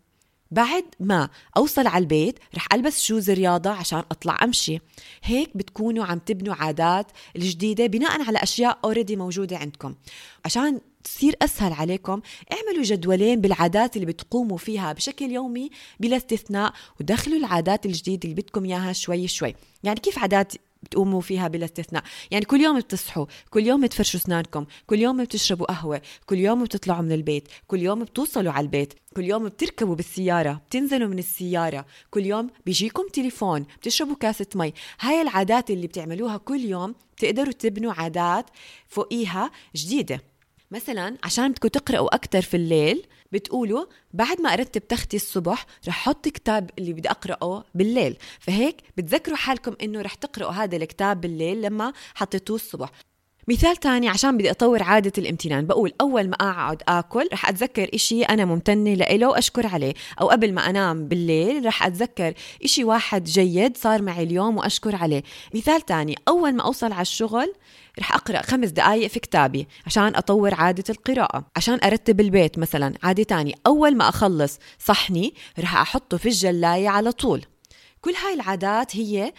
بعد 0.52 0.84
ما 1.00 1.30
أوصل 1.58 1.88
على 1.88 2.02
البيت 2.02 2.40
رح 2.56 2.68
ألبس 2.74 3.02
shoes 3.02 3.30
رياضة 3.30 3.70
عشان 3.70 4.00
أطلع 4.00 4.38
أمشي. 4.44 4.80
هيك 5.24 5.58
بتكونوا 5.58 6.06
عم 6.06 6.20
تبنوا 6.20 6.56
عادات 6.56 7.12
الجديدة 7.36 7.86
بناء 7.86 8.22
على 8.22 8.38
أشياء 8.44 8.80
already 8.86 9.16
موجودة 9.16 9.58
عندكم. 9.58 9.96
عشان 10.46 10.82
تصير 11.04 11.36
أسهل 11.42 11.74
عليكم 11.74 12.22
اعملوا 12.54 12.84
جدولين 12.84 13.42
بالعادات 13.42 13.96
اللي 13.96 14.06
بتقوموا 14.06 14.58
فيها 14.58 14.94
بشكل 14.94 15.32
يومي 15.32 15.70
بلا 16.00 16.18
استثناء 16.18 16.74
ودخلوا 17.00 17.38
العادات 17.38 17.86
الجديدة 17.86 18.30
اللي 18.30 18.42
بدكم 18.42 18.66
إياها 18.66 18.94
شوي 18.94 19.28
شوي. 19.28 19.56
يعني 19.84 20.00
كيف 20.00 20.20
عادات 20.20 20.54
بتقوموا 20.84 21.22
فيها 21.22 21.48
بلا 21.48 21.66
استثناء. 21.66 22.04
يعني 22.32 22.46
كل 22.46 22.62
يوم 22.62 22.80
بتصحوا 22.80 23.26
كل 23.50 23.68
يوم 23.68 23.82
بتفرشوا 23.82 24.20
اسنانكم 24.20 24.66
كل 24.88 25.00
يوم 25.00 25.24
بتشربوا 25.24 25.66
قهوة 25.66 26.02
كل 26.26 26.38
يوم 26.38 26.64
بتطلعوا 26.64 27.02
من 27.02 27.12
البيت 27.12 27.48
كل 27.68 27.82
يوم 27.82 28.04
بتوصلوا 28.04 28.52
على 28.52 28.64
البيت 28.64 28.94
كل 29.16 29.24
يوم 29.24 29.46
بتركبوا 29.46 29.96
بالسيارة 29.96 30.62
بتنزلوا 30.70 31.08
من 31.08 31.20
السيارة 31.20 31.86
كل 32.10 32.26
يوم 32.26 32.50
بيجيكم 32.66 33.04
تليفون 33.14 33.66
بتشربوا 33.82 34.16
كاسة 34.16 34.46
مي. 34.56 34.74
هاي 35.00 35.22
العادات 35.22 35.72
اللي 35.72 35.88
بتعملوها 35.88 36.38
كل 36.38 36.60
يوم 36.60 36.96
بتقدروا 37.18 37.54
تبنوا 37.54 37.94
عادات 37.94 38.46
فوقيها 38.88 39.52
جديدة. 39.76 40.22
مثلا 40.72 41.18
عشان 41.24 41.52
بدكم 41.52 41.68
تقرأوا 41.68 42.16
أكثر 42.16 42.42
في 42.42 42.58
الليل 42.58 43.08
بتقولوا 43.32 43.86
بعد 44.14 44.42
ما 44.42 44.54
أرتب 44.54 44.88
تختي 44.88 45.18
الصبح 45.18 45.66
رح 45.88 45.98
أحط 46.02 46.28
كتاب 46.28 46.70
اللي 46.80 46.94
بدي 46.94 47.10
أقرأه 47.10 47.64
بالليل. 47.76 48.18
فهيك 48.40 48.82
بتذكروا 48.98 49.38
حالكم 49.38 49.76
إنه 49.82 50.02
رح 50.02 50.14
تقرأوا 50.14 50.52
هذا 50.52 50.76
الكتاب 50.76 51.22
بالليل 51.22 51.62
لما 51.62 51.94
حطيتوه 52.16 52.56
الصبح. 52.56 52.92
مثال 53.48 53.76
تاني 53.76 54.10
عشان 54.10 54.38
بدي 54.38 54.52
أطور 54.52 54.84
عادة 54.84 55.12
الامتنان. 55.18 55.68
بقول 55.68 55.94
أول 56.02 56.30
ما 56.30 56.36
أقعد 56.36 56.84
آكل 56.88 57.30
رح 57.34 57.50
أتذكر 57.50 57.90
إشي 57.94 58.24
أنا 58.24 58.46
ممتنة 58.46 58.94
لإله 58.94 59.28
وأشكر 59.28 59.68
عليه. 59.68 59.94
أو 60.22 60.30
قبل 60.30 60.54
ما 60.54 60.70
أنام 60.70 61.08
بالليل 61.08 61.66
رح 61.66 61.86
أتذكر 61.86 62.34
إشي 62.64 62.84
واحد 62.84 63.24
جيد 63.24 63.78
صار 63.78 64.02
معي 64.02 64.24
اليوم 64.24 64.58
وأشكر 64.58 64.96
عليه. 64.96 65.24
مثال 65.54 65.82
تاني 65.82 66.16
أول 66.28 66.56
ما 66.56 66.64
أوصل 66.64 66.92
على 66.92 67.02
الشغل 67.02 67.54
رح 68.00 68.16
أقرأ 68.16 68.42
خمس 68.42 68.70
دقايق 68.70 69.08
في 69.08 69.20
كتابي 69.20 69.68
عشان 69.86 70.16
أطور 70.16 70.54
عادة 70.54 70.84
القراءة. 70.90 71.46
عشان 71.56 71.80
أرتب 71.84 72.20
البيت 72.20 72.60
مثلا 72.60 72.94
عادة 73.04 73.24
تاني 73.24 73.56
أول 73.68 73.96
ما 73.96 74.10
أخلص 74.10 74.60
صحني 74.80 75.34
رح 75.60 75.76
أحطه 75.76 76.18
في 76.18 76.26
الجلاية 76.30 76.90
على 76.90 77.12
طول. 77.12 77.46
كل 78.02 78.12
هاي 78.12 78.34
العادات 78.34 78.96
هي 78.96 79.34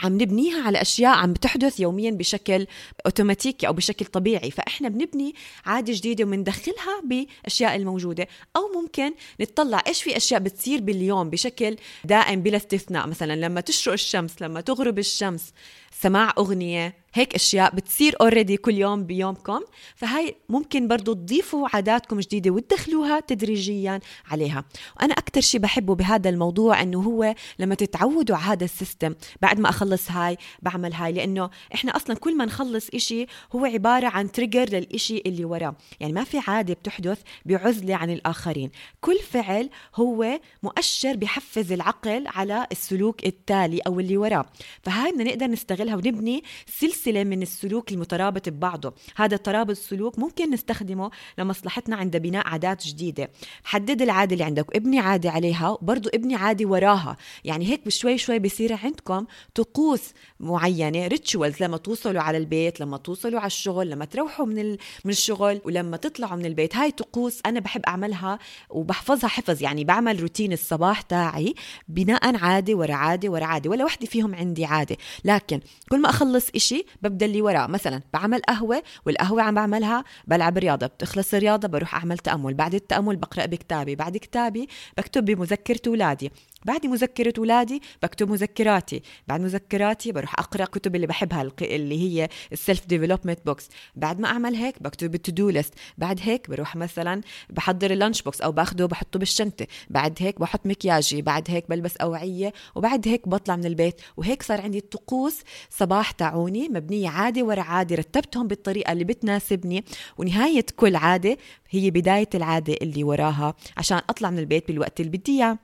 عم 0.00 0.14
نبنيها 0.14 0.62
على 0.62 0.82
أشياء 0.82 1.16
عم 1.16 1.32
بتحدث 1.32 1.80
يوميا 1.80 2.10
بشكل 2.10 2.66
أوتوماتيكي 3.06 3.66
أو 3.66 3.72
بشكل 3.72 4.04
طبيعي. 4.04 4.50
فإحنا 4.50 4.88
بنبني 4.88 5.34
عادة 5.66 5.92
جديدة 5.92 6.24
وبندخلها 6.24 7.02
باشياء 7.44 7.76
الموجودة. 7.76 8.28
أو 8.56 8.80
ممكن 8.80 9.14
نطلع 9.40 9.82
إيش 9.86 10.02
في 10.02 10.16
أشياء 10.16 10.40
بتصير 10.40 10.80
باليوم 10.80 11.30
بشكل 11.30 11.76
دائم 12.04 12.42
بلا 12.42 12.56
استثناء. 12.56 13.06
مثلا 13.06 13.36
لما 13.36 13.60
تشرق 13.60 13.92
الشمس 13.92 14.42
لما 14.42 14.60
تغرب 14.60 14.98
الشمس. 14.98 15.52
سماع 16.00 16.32
أغنية 16.38 17.02
هيك 17.14 17.34
أشياء 17.34 17.74
بتصير 17.74 18.16
already 18.20 18.56
كل 18.56 18.74
يوم 18.74 19.04
بيومكم. 19.04 19.60
فهاي 19.96 20.36
ممكن 20.48 20.88
برضو 20.88 21.12
تضيفوا 21.12 21.68
عاداتكم 21.72 22.20
جديدة 22.20 22.50
وتدخلوها 22.50 23.20
تدريجيا 23.20 24.00
عليها. 24.30 24.64
وأنا 24.96 25.14
أكثر 25.14 25.40
شيء 25.40 25.60
بحبه 25.60 25.94
بهذا 25.94 26.30
الموضوع 26.30 26.82
إنه 26.82 27.00
هو 27.00 27.34
لما 27.58 27.74
تتعودوا 27.74 28.36
على 28.36 28.44
هذا 28.44 28.64
ال 28.64 28.71
system 28.71 29.14
بعد 29.42 29.60
ما 29.60 29.68
أخلص 29.68 30.10
هاي 30.10 30.36
بعمل 30.62 30.92
هاي. 30.92 31.12
لأنه 31.12 31.50
إحنا 31.74 31.96
أصلا 31.96 32.16
كل 32.16 32.36
ما 32.36 32.44
نخلص 32.44 32.88
إشي 32.94 33.26
هو 33.54 33.64
عبارة 33.64 34.06
عن 34.06 34.32
trigger 34.32 34.68
للإشي 34.68 35.22
اللي 35.26 35.44
وراه. 35.44 35.74
يعني 36.00 36.12
ما 36.12 36.24
في 36.24 36.38
عادة 36.46 36.74
بتحدث 36.74 37.20
بعزلة 37.44 37.94
عن 37.94 38.10
الآخرين. 38.10 38.70
كل 39.00 39.18
فعل 39.18 39.70
هو 39.96 40.40
مؤشر 40.62 41.16
بحفز 41.16 41.72
العقل 41.72 42.26
على 42.26 42.66
السلوك 42.72 43.26
التالي 43.26 43.78
أو 43.78 44.00
اللي 44.00 44.16
وراه. 44.16 44.46
فهاي 44.82 45.12
بدنا 45.12 45.24
نقدر 45.24 45.46
نستغلها 45.82 45.96
ونبني 45.96 46.42
سلسلة 46.66 47.02
سلسلة 47.02 47.24
من 47.24 47.42
السلوك 47.42 47.92
المترابط 47.92 48.48
ببعضه. 48.48 48.94
هذا 49.16 49.34
الترابط 49.34 49.70
السلوك 49.70 50.18
ممكن 50.18 50.50
نستخدمه 50.50 51.10
لمصلحتنا 51.38 51.96
عند 51.96 52.16
بناء 52.16 52.46
عادات 52.46 52.86
جديدة. 52.86 53.30
حدد 53.64 54.02
العادة 54.02 54.32
اللي 54.32 54.44
عندك 54.44 54.68
وابني 54.68 54.98
عادة 54.98 55.30
عليها 55.30 55.68
وبرضو 55.68 56.08
ابني 56.14 56.34
عادة 56.34 56.66
وراها. 56.66 57.16
يعني 57.44 57.66
هيك 57.66 57.86
بشوي 57.86 58.18
شوي 58.18 58.38
بصير 58.38 58.72
عندكم 58.84 59.26
طقوس 59.54 60.02
معينة 60.40 61.06
rituals 61.06 61.62
لما 61.62 61.76
توصلوا 61.76 62.22
على 62.22 62.38
البيت 62.38 62.80
لما 62.80 62.96
توصلوا 62.96 63.40
على 63.40 63.46
الشغل 63.46 63.90
لما 63.90 64.04
تروحوا 64.04 64.46
من 64.46 64.70
من 65.04 65.10
الشغل 65.10 65.60
ولما 65.64 65.96
تطلعوا 65.96 66.36
من 66.36 66.46
البيت. 66.46 66.76
هاي 66.76 66.90
طقوس 66.90 67.40
أنا 67.46 67.60
بحب 67.60 67.82
أعملها 67.88 68.38
وبحفظها 68.70 69.28
حفظ. 69.28 69.62
يعني 69.62 69.84
بعمل 69.84 70.20
روتين 70.20 70.52
الصباح 70.52 71.00
تاعي 71.00 71.54
بناء 71.88 72.36
عادة 72.36 72.74
ورا 72.74 72.94
عادة 72.94 73.30
ورا 73.30 73.44
عادة 73.44 73.70
ولا 73.70 73.84
وحدة 73.84 74.06
فيهم 74.06 74.34
عندي 74.34 74.64
عادة. 74.64 74.96
لكن 75.24 75.60
كل 75.90 76.00
ما 76.00 76.10
أخلص 76.10 76.48
إشي 76.56 76.84
ببدأ 77.02 77.26
اللي 77.26 77.42
وراه. 77.42 77.66
مثلا 77.66 78.00
بعمل 78.12 78.42
قهوة 78.42 78.82
والقهوة 79.06 79.42
عم 79.42 79.54
بعملها 79.54 80.04
بلعب 80.26 80.58
رياضة. 80.58 80.86
بتخلص 80.86 81.34
الرياضة 81.34 81.68
بروح 81.68 81.94
أعمل 81.94 82.18
تأمل. 82.18 82.54
بعد 82.54 82.74
التأمل 82.74 83.16
بقرأ 83.16 83.46
بكتابي. 83.46 83.94
بعد 83.94 84.16
كتابي 84.16 84.68
بكتب 84.98 85.24
بمذكرة 85.24 85.80
اولادي 85.86 86.32
بعد 86.64 86.86
مذكرة 86.86 87.32
أولادي 87.38 87.82
بكتب 88.02 88.30
مذكراتي. 88.30 89.02
بعد 89.28 89.40
مذكراتي 89.40 90.12
بروح 90.12 90.38
أقرأ 90.38 90.64
كتب 90.64 90.96
اللي 90.96 91.06
بحبها 91.06 91.50
اللي 91.62 91.98
هي 92.00 92.28
ال 92.52 92.59
self 92.59 92.86
development 92.86 93.38
books 93.46 93.68
بعد 93.96 94.20
ما 94.20 94.28
أعمل 94.28 94.54
هيك 94.54 94.82
بكتب 94.82 95.14
ال 95.14 95.21
to 95.21 95.36
do 95.36 95.50
list 95.50 95.74
بعد 95.98 96.20
هيك 96.22 96.50
بروح 96.50 96.76
مثلا 96.76 97.20
بحضر 97.50 97.90
ال 97.90 97.95
lunch 97.95 98.22
box 98.22 98.40
أو 98.40 98.52
باخده 98.52 98.86
بحطه 98.86 99.18
بالشنطة. 99.18 99.66
بعد 99.90 100.18
هيك 100.20 100.40
بحط 100.40 100.66
مكياجي. 100.66 101.22
بعد 101.22 101.50
هيك 101.50 101.68
بلبس 101.68 101.96
أوعية. 101.96 102.52
وبعد 102.74 103.08
هيك 103.08 103.28
بطلع 103.28 103.56
من 103.56 103.64
البيت. 103.66 104.00
وهيك 104.16 104.42
صار 104.42 104.60
عندي 104.60 104.78
الطقوس 104.78 105.40
صباح 105.70 106.10
تاعوني 106.10 106.68
مبنية 106.68 107.08
عادة 107.08 107.42
ورا 107.42 107.62
عادة 107.62 107.96
رتبتهم 107.96 108.48
بالطريقة 108.48 108.92
اللي 108.92 109.04
بتناسبني. 109.04 109.84
ونهاية 110.18 110.66
كل 110.76 110.96
عادة 110.96 111.38
هي 111.70 111.90
بداية 111.90 112.28
العادة 112.34 112.74
اللي 112.82 113.04
وراها 113.04 113.54
عشان 113.76 113.96
أطلع 113.96 114.30
من 114.30 114.38
البيت 114.38 114.68
بالوقت 114.68 115.00
اللي 115.00 115.18
بدي 115.18 115.32
إياه. 115.32 115.58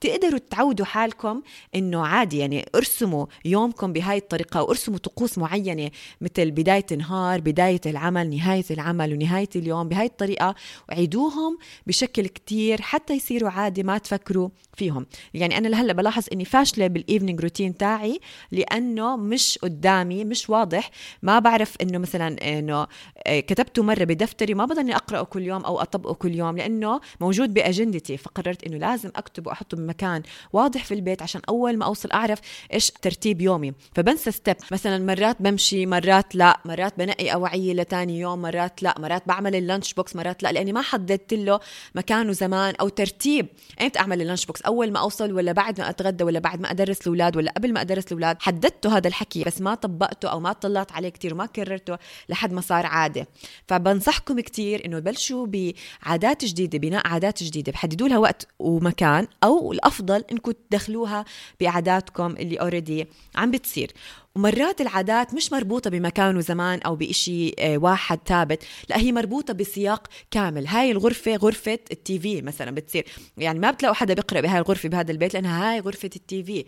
ف 0.00 0.06
تقدروا 0.06 0.40
تعودوا 0.50 0.86
حالكم 0.86 1.42
إنه 1.74 2.06
عادي 2.06 2.38
يعني 2.38 2.66
ارسموا 2.74 3.26
يومكم 3.44 3.92
بهاي 3.92 4.18
الطريقة 4.18 4.62
وارسموا 4.62 4.98
طقوس 4.98 5.38
معينة 5.38 5.90
مثل 6.20 6.50
بداية 6.50 6.86
النهار 6.92 7.40
بداية 7.40 7.80
العمل 7.86 8.30
نهاية 8.30 8.64
العمل 8.70 9.12
ونهاية 9.12 9.48
اليوم 9.56 9.88
بهاي 9.88 10.06
الطريقة 10.06 10.54
وعيدوهم 10.88 11.58
بشكل 11.86 12.26
كتير 12.26 12.82
حتى 12.82 13.14
يصيروا 13.14 13.50
عادي 13.50 13.82
ما 13.82 13.98
تفكروا 13.98 14.48
فيهم. 14.80 15.06
يعني 15.34 15.58
أنا 15.58 15.68
لهلأ 15.68 15.92
بلاحظ 15.92 16.24
إني 16.32 16.44
فاشلة 16.44 16.86
بالايفنينج 16.86 17.40
روتين 17.40 17.76
تاعي 17.76 18.20
لأنه 18.52 19.16
مش 19.16 19.58
قدامي 19.62 20.24
مش 20.24 20.50
واضح. 20.50 20.90
ما 21.22 21.38
بعرف 21.38 21.76
إنه 21.82 21.98
مثلا 21.98 22.58
إنه 22.58 22.86
آه، 23.26 23.40
كتبته 23.40 23.82
مرة 23.82 24.04
بدفتري 24.04 24.54
ما 24.54 24.64
بضلني 24.64 24.96
أقرأه 24.96 25.22
كل 25.22 25.42
يوم 25.42 25.64
أو 25.64 25.80
أطبقه 25.80 26.14
كل 26.14 26.34
يوم 26.34 26.56
لأنه 26.56 27.00
موجود 27.20 27.54
بأجندتي. 27.54 28.16
فقررت 28.16 28.64
إنه 28.64 28.76
لازم 28.78 29.10
أكتبه 29.16 29.48
واحطه 29.48 29.76
مكان 29.76 30.22
واضح 30.52 30.84
في 30.84 30.94
البيت 30.94 31.22
عشان 31.22 31.40
أول 31.48 31.76
ما 31.76 31.84
أوصل 31.84 32.10
أعرف 32.12 32.38
إيش 32.72 32.90
ترتيب 32.90 33.40
يومي. 33.40 33.72
فبنسى 33.94 34.30
step 34.30 34.56
مثلا 34.72 34.98
مرات 35.04 35.36
بمشي 35.42 35.86
مرات 35.86 36.34
لا. 36.34 36.60
مرات 36.64 36.98
بنقي 36.98 37.32
أوعية 37.34 37.72
لتاني 37.74 38.20
يوم 38.20 38.42
مرات 38.42 38.82
لا. 38.82 38.94
مرات 38.98 39.22
بعمل 39.28 39.54
ال 39.56 39.62
lunch 39.62 39.94
box 39.94 40.16
مرات 40.16 40.42
لا. 40.42 40.52
لأني 40.52 40.72
ما 40.72 40.82
حددت 40.82 41.34
له 41.34 41.60
مكان 41.94 42.28
وزمان 42.30 42.74
أو 42.80 42.88
ترتيب. 42.88 43.46
ايمتى 43.80 43.98
أعمل 43.98 44.22
ال 44.22 44.26
lunch 44.26 44.46
box 44.46 44.62
أول 44.70 44.92
ما 44.92 45.00
أوصل 45.00 45.32
ولا 45.32 45.52
بعد 45.52 45.80
ما 45.80 45.90
أتغدى 45.90 46.24
ولا 46.24 46.38
بعد 46.38 46.60
ما 46.60 46.70
أدرس 46.70 47.00
الأولاد 47.00 47.36
ولا 47.36 47.52
قبل 47.56 47.72
ما 47.72 47.80
أدرس 47.80 48.06
الأولاد 48.06 48.36
حددته 48.40 48.96
هذا 48.96 49.08
الحكي 49.08 49.44
بس 49.44 49.60
ما 49.60 49.74
طبقته 49.74 50.28
أو 50.28 50.40
ما 50.40 50.52
طلعت 50.52 50.92
عليه 50.92 51.08
كثير 51.08 51.34
وما 51.34 51.46
كررته 51.46 51.96
لحد 52.28 52.52
ما 52.52 52.60
صار 52.60 52.86
عادة. 52.86 53.26
فبنصحكم 53.68 54.40
كثير 54.40 54.84
إنه 54.84 54.98
بلشوا 54.98 55.46
بعادات 55.46 56.44
جديدة 56.44 56.78
بناء 56.78 57.06
عادات 57.06 57.42
جديدة. 57.42 57.72
بحددوا 57.72 58.08
لها 58.08 58.18
وقت 58.18 58.48
ومكان 58.58 59.26
أو 59.44 59.72
الأفضل 59.72 60.24
إنكم 60.32 60.52
تدخلوها 60.70 61.24
بعاداتكم 61.60 62.36
اللي 62.36 62.56
already 62.56 63.06
عم 63.36 63.50
بتصير. 63.50 63.92
ومرات 64.36 64.80
العادات 64.80 65.34
مش 65.34 65.52
مربوطة 65.52 65.90
بمكان 65.90 66.36
وزمان 66.36 66.80
أو 66.80 66.96
بإشي 66.96 67.54
آه، 67.58 67.78
واحد 67.78 68.18
ثابت 68.26 68.64
لا 68.88 68.98
هي 68.98 69.12
مربوطة 69.12 69.54
بسياق 69.54 70.06
كامل. 70.30 70.66
هاي 70.66 70.90
الغرفة 70.90 71.36
غرفة 71.36 71.78
ال 71.92 72.18
TV 72.18 72.42
مثلا 72.42 72.70
بتصير. 72.70 73.04
يعني 73.36 73.58
ما 73.58 73.70
بتلاقوا 73.70 73.96
حدا 73.96 74.14
بيقرأ 74.14 74.40
بهاي 74.40 74.58
الغرفة 74.58 74.88
بهذا 74.88 75.12
البيت 75.12 75.34
لأنها 75.34 75.72
هاي 75.72 75.80
غرفة 75.80 76.10
ال 76.16 76.44
TV. 76.44 76.64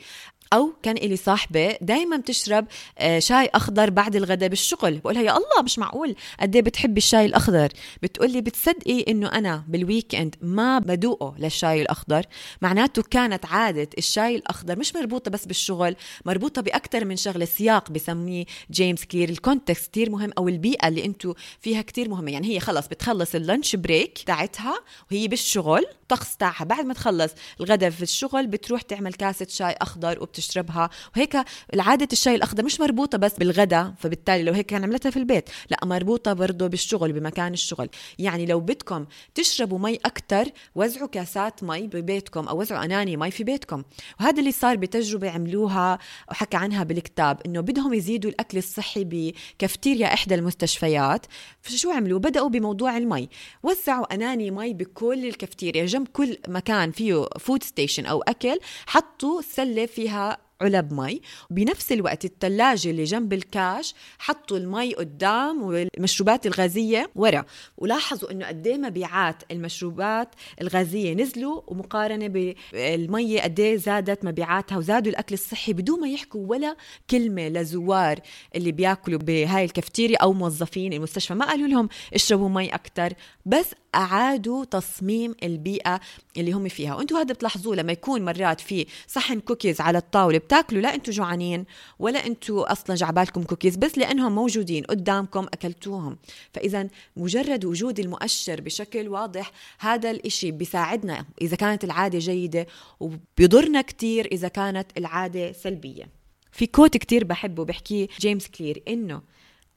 أو 0.52 0.72
كان 0.82 0.96
إلي 0.96 1.16
صاحبة 1.16 1.76
دائما 1.80 2.16
بتشرب 2.16 2.66
آه، 2.98 3.18
شاي 3.18 3.50
أخضر 3.54 3.90
بعد 3.90 4.16
الغداء 4.16 4.48
بالشغل. 4.48 4.98
بقولها 4.98 5.22
يا 5.22 5.30
الله 5.30 5.62
مش 5.64 5.78
معقول. 5.78 6.14
قد 6.40 6.56
إيه 6.56 6.62
بتحبي 6.62 6.98
الشاي 6.98 7.26
الأخضر؟ 7.26 7.68
بتقولي 8.02 8.40
بتصدقي 8.40 9.04
إنه 9.08 9.26
أنا 9.28 9.64
بال 9.68 10.14
weekend 10.14 10.36
ما 10.40 10.78
بدوقه 10.78 11.34
للشاي 11.38 11.82
الأخضر. 11.82 12.26
معناته 12.62 13.02
كانت 13.02 13.46
عادة 13.46 13.88
الشاي 13.98 14.36
الأخضر 14.36 14.78
مش 14.78 14.94
مربوطة 14.94 15.30
بس 15.30 15.46
بالشغل 15.46 15.96
مربوطة 16.26 16.62
باكثر 16.62 17.04
من 17.04 17.16
شغلة 17.16 17.44
سياق 17.44 17.90
بسميه 17.90 18.44
جيمس 18.70 19.04
كلير 19.04 19.28
ال 19.28 19.36
context 19.36 19.90
كثير 19.90 20.10
مهم 20.10 20.30
أو 20.38 20.48
البيئة 20.48 20.88
اللي 20.88 21.04
أنتم 21.04 21.34
فيها 21.60 21.82
كثير 21.82 22.08
مهمة. 22.08 22.30
يعني 22.30 22.48
هي 22.54 22.60
خلص 22.60 22.88
بتخلص 22.88 23.34
ال 23.34 23.41
lunch 23.41 23.76
break 23.76 24.18
تاعتها 24.18 24.74
وهي 25.10 25.28
بالشغل 25.28 25.84
الطقس 26.02 26.36
تاعها 26.36 26.64
بعد 26.64 26.84
ما 26.84 26.94
تخلص 26.94 27.32
الغداء 27.60 27.90
في 27.90 28.02
الشغل 28.02 28.46
بتروح 28.46 28.82
تعمل 28.82 29.14
كاسة 29.14 29.46
شاي 29.50 29.72
أخضر 29.72 30.22
وبتشربها 30.42 30.90
وهيك 31.16 31.36
العادة 31.74 32.08
الشاي 32.12 32.34
الأخضر 32.34 32.64
مش 32.64 32.80
مربوطة 32.80 33.18
بس 33.18 33.34
بالغداء 33.34 33.94
فبالتالي 33.98 34.42
لو 34.42 34.52
هيك 34.52 34.66
كان 34.66 34.84
عملتها 34.84 35.10
في 35.10 35.16
البيت. 35.16 35.50
لا 35.70 35.78
مربوطة 35.84 36.32
برضه 36.32 36.66
بالشغل 36.66 37.12
بمكان 37.12 37.52
الشغل. 37.52 37.88
يعني 38.18 38.46
لو 38.46 38.60
بدكم 38.60 39.06
تشربوا 39.34 39.78
مي 39.78 39.94
أكثر 39.94 40.48
وزعوا 40.74 41.08
كاسات 41.08 41.64
مي 41.64 41.86
ببيتكم 41.86 42.48
أو 42.48 42.60
وزعوا 42.60 42.84
قناني 42.84 43.16
مي 43.16 43.30
في 43.30 43.44
بيتكم. 43.44 43.82
وهذا 44.20 44.40
اللي 44.40 44.52
صار 44.52 44.76
بتجربة 44.76 45.30
عملوها 45.30 45.98
وحكى 46.30 46.56
عنها 46.56 46.84
بالكتاب 46.84 47.40
إنه 47.46 47.60
بدهم 47.60 47.94
يزيدوا 47.94 48.30
الأكل 48.30 48.58
الصحي 48.58 49.04
بكافتيريا 49.04 50.06
إحدى 50.14 50.34
المستشفيات. 50.34 51.26
فشو 51.62 51.90
عملوا؟ 51.90 52.18
بدأوا 52.18 52.48
بموضوع 52.48 52.96
المي. 52.96 53.28
وزعوا 53.62 54.14
قناني 54.14 54.50
مي 54.50 54.74
بكل 54.74 55.26
الكافتيريا 55.26 55.86
جنب 55.86 56.08
كل 56.08 56.36
مكان 56.48 56.90
فيه 56.90 57.26
food 57.38 57.62
station 57.62 58.06
أو 58.06 58.22
أكل 58.22 58.58
حطوا 58.86 59.42
سلة 59.42 59.86
فيها 59.86 60.31
علب 60.62 60.92
مي. 60.92 61.20
وبنفس 61.50 61.92
الوقت 61.92 62.24
الثلاجة 62.24 62.90
اللي 62.90 63.04
جنب 63.04 63.32
الكاش 63.32 63.94
حطوا 64.18 64.56
المي 64.56 64.94
قدام 64.94 65.62
والمشروبات 65.62 66.46
الغازية 66.46 67.10
ورا. 67.14 67.44
ولاحظوا 67.78 68.30
إنه 68.30 68.46
قد 68.46 68.66
إيه 68.66 68.76
مبيعات 68.76 69.42
المشروبات 69.50 70.28
الغازية 70.60 71.14
نزلوا 71.14 71.62
ومقارنة 71.66 72.26
بالمية 72.28 73.40
قد 73.40 73.60
إيه 73.60 73.76
زادت 73.76 74.24
مبيعاتها 74.24 74.78
وزادوا 74.78 75.12
الأكل 75.12 75.34
الصحي 75.34 75.72
بدون 75.72 76.00
ما 76.00 76.08
يحكوا 76.08 76.46
ولا 76.46 76.76
كلمة 77.10 77.48
لزوار 77.48 78.20
اللي 78.56 78.72
بياكلوا 78.72 79.18
بهاي 79.18 79.64
الكافتيريا 79.64 80.18
أو 80.18 80.32
موظفين 80.32 80.92
المستشفى. 80.92 81.34
ما 81.34 81.46
قالوا 81.46 81.68
لهم 81.68 81.88
اشربوا 82.14 82.48
مي 82.48 82.74
أكثر 82.74 83.12
بس 83.46 83.66
أعادوا 83.94 84.64
تصميم 84.64 85.34
البيئة 85.42 86.00
اللي 86.36 86.52
هم 86.52 86.68
فيها. 86.68 86.94
وأنتم 86.94 87.16
هذا 87.16 87.34
بتلاحظوه 87.34 87.76
لما 87.76 87.92
يكون 87.92 88.24
مرات 88.24 88.60
في 88.60 88.86
صحن 89.06 89.40
كوكيز 89.40 89.80
على 89.80 89.98
الطاولة 89.98 90.38
بتاكلوا 90.52 90.82
لا 90.82 90.94
أنتم 90.94 91.12
جوعانين 91.12 91.64
ولا 91.98 92.26
أنتم 92.26 92.58
أصلا 92.58 92.96
جعبالكم 92.96 93.42
كوكيز 93.42 93.76
بس 93.76 93.98
لأنهم 93.98 94.34
موجودين 94.34 94.84
قدامكم 94.84 95.46
أكلتوهم. 95.52 96.18
فاذا 96.52 96.88
مجرد 97.16 97.64
وجود 97.64 98.00
المؤشر 98.00 98.60
بشكل 98.60 99.08
واضح 99.08 99.52
هذا 99.78 100.10
الإشي 100.10 100.50
بيساعدنا 100.50 101.24
إذا 101.40 101.56
كانت 101.56 101.84
العادة 101.84 102.18
جيدة 102.18 102.66
وبيضرنا 103.00 103.80
كثير 103.80 104.28
إذا 104.32 104.48
كانت 104.48 104.86
العادة 104.98 105.52
سلبية. 105.52 106.08
في 106.52 106.66
quote 106.66 106.96
كتير 106.96 107.24
بحبه 107.24 107.64
بحكيه 107.64 108.08
جيمس 108.20 108.48
كلير 108.48 108.82
إنه 108.88 109.22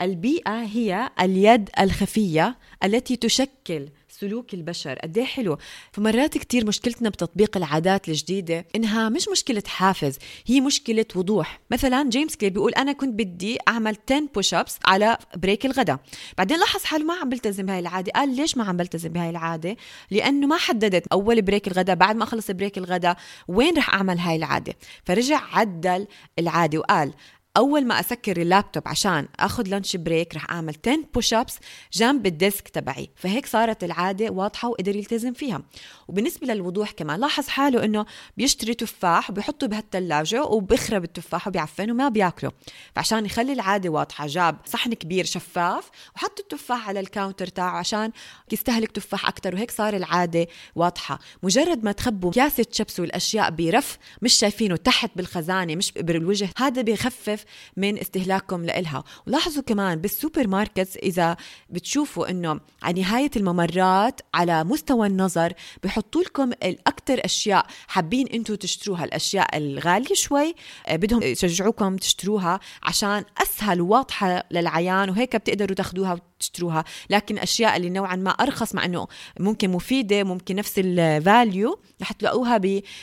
البيئة 0.01 0.63
هي 0.63 1.09
اليد 1.21 1.69
الخفية 1.79 2.57
التي 2.83 3.15
تشكل 3.15 3.89
سلوك 4.19 4.53
البشر 4.53 4.99
قد 4.99 5.17
إيه 5.17 5.25
حلو؟ 5.25 5.57
فمرات 5.91 6.37
كتير 6.37 6.67
مشكلتنا 6.67 7.09
بتطبيق 7.09 7.57
العادات 7.57 8.09
الجديدة 8.09 8.65
إنها 8.75 9.09
مش 9.09 9.29
مشكلة 9.29 9.63
حافز 9.67 10.17
هي 10.45 10.61
مشكلة 10.61 11.05
وضوح. 11.15 11.59
مثلا 11.71 12.09
جيمس 12.09 12.35
كلير 12.35 12.51
بيقول 12.51 12.73
أنا 12.73 12.91
كنت 12.91 13.13
بدي 13.13 13.57
أعمل 13.67 13.97
10 14.11 14.27
push 14.35 14.53
ups 14.53 14.79
على 14.85 15.17
break 15.37 15.65
الغداء 15.65 15.99
بعدين 16.37 16.59
لاحظ 16.59 16.83
حاله 16.83 17.05
ما 17.05 17.13
عم 17.13 17.29
بلتزم 17.29 17.65
بهاي 17.65 17.79
العادة. 17.79 18.11
قال 18.11 18.35
ليش 18.35 18.57
ما 18.57 18.63
عم 18.63 18.77
بلتزم 18.77 19.09
بهاي 19.09 19.29
العادة؟ 19.29 19.75
لأنه 20.11 20.47
ما 20.47 20.57
حددت 20.57 21.07
أول 21.07 21.41
break 21.41 21.67
الغداء 21.67 21.95
بعد 21.95 22.15
ما 22.15 22.23
أخلص 22.23 22.51
break 22.51 22.77
الغداء 22.77 23.17
وين 23.47 23.77
رح 23.77 23.93
أعمل 23.93 24.19
هاي 24.19 24.35
العادة؟ 24.35 24.73
فرجع 25.03 25.41
عدل 25.53 26.07
العادة 26.39 26.77
وقال 26.79 27.13
أول 27.57 27.85
ما 27.85 27.99
أسكر 27.99 28.41
اللابتوب 28.41 28.83
عشان 28.85 29.27
أخذ 29.39 29.67
lunch 29.67 29.95
break 29.95 30.35
رح 30.35 30.51
أعمل 30.51 30.75
10 30.87 30.99
push 31.13 31.33
ups 31.33 31.59
جنب 31.93 32.25
ال 32.25 32.34
desk 32.34 32.69
تبعي. 32.69 33.09
فهيك 33.15 33.45
صارت 33.45 33.83
العادة 33.83 34.29
واضحة 34.29 34.67
وقدر 34.67 34.95
يلتزم 34.95 35.33
فيها. 35.33 35.61
وبالنسبة 36.07 36.47
للوضوح 36.47 36.91
كمان 36.91 37.19
لاحظ 37.19 37.47
حاله 37.47 37.85
إنه 37.85 38.05
بيشتري 38.37 38.73
تفاح 38.73 39.29
وبيحطه 39.29 39.67
بهالثلاجه 39.67 40.43
وبيخرب 40.43 41.03
التفاح 41.03 41.47
وبيعفن 41.47 41.91
وما 41.91 42.09
بياكله. 42.09 42.51
فعشان 42.95 43.25
يخلي 43.25 43.53
العادة 43.53 43.89
واضحة 43.89 44.27
جاب 44.27 44.57
صحن 44.65 44.93
كبير 44.93 45.25
شفاف 45.25 45.89
وحط 46.15 46.39
التفاح 46.39 46.89
على 46.89 46.99
ال 46.99 47.05
counter 47.05 47.47
تاعه 47.47 47.77
عشان 47.77 48.11
يستهلك 48.51 48.91
تفاح 48.91 49.27
أكثر 49.27 49.55
وهيك 49.55 49.71
صار 49.71 49.95
العادة 49.95 50.47
واضحة. 50.75 51.19
مجرد 51.43 51.83
ما 51.83 51.91
تخبوا 51.91 52.31
كاسة 52.31 52.65
شيبس 52.71 52.99
والأشياء 52.99 53.49
برف 53.49 53.97
مش 54.21 54.33
شايفينه 54.33 54.75
تحت 54.75 55.11
بالخزانة 55.15 55.75
مش 55.75 55.91
بالوجه 55.91 56.49
هذا 56.57 56.81
بيخفف 56.81 57.44
من 57.77 57.99
استهلاككم 57.99 58.65
لإلها. 58.65 59.03
ولاحظوا 59.27 59.63
كمان 59.63 60.01
بال 60.01 60.47
supermarkets 60.47 60.97
إذا 60.97 61.37
بتشوفوا 61.69 62.29
إنه 62.29 62.59
على 62.83 63.01
نهاية 63.01 63.31
الممرات 63.35 64.21
على 64.33 64.63
مستوى 64.63 65.07
النظر 65.07 65.53
بحطوا 65.83 66.21
لكم 66.21 66.51
الأكثر 66.51 67.25
أشياء 67.25 67.65
حابين 67.87 68.27
أنتم 68.27 68.55
تشتروها. 68.55 69.03
الأشياء 69.03 69.57
الغالية 69.57 70.15
شوي 70.15 70.55
آه، 70.87 70.95
بدهم 70.95 71.23
يشجعوكم 71.23 71.97
تشتروها 71.97 72.59
عشان 72.83 73.23
أسهل 73.41 73.81
وواضحة 73.81 74.43
للعيان 74.51 75.09
وهيك 75.09 75.35
بتقدروا 75.35 75.75
تاخذوها 75.75 76.19
تشتروها 76.45 76.83
لكن 77.09 77.37
أشياء 77.37 77.77
اللي 77.77 77.89
نوعا 77.89 78.15
ما 78.15 78.31
أرخص 78.31 78.75
مع 78.75 78.85
إنه 78.85 79.07
ممكن 79.39 79.69
مفيدة 79.69 80.23
ممكن 80.23 80.55
نفس 80.55 80.73
الفاليو 80.79 81.79
رح 82.01 82.11
تلاقوها 82.11 82.61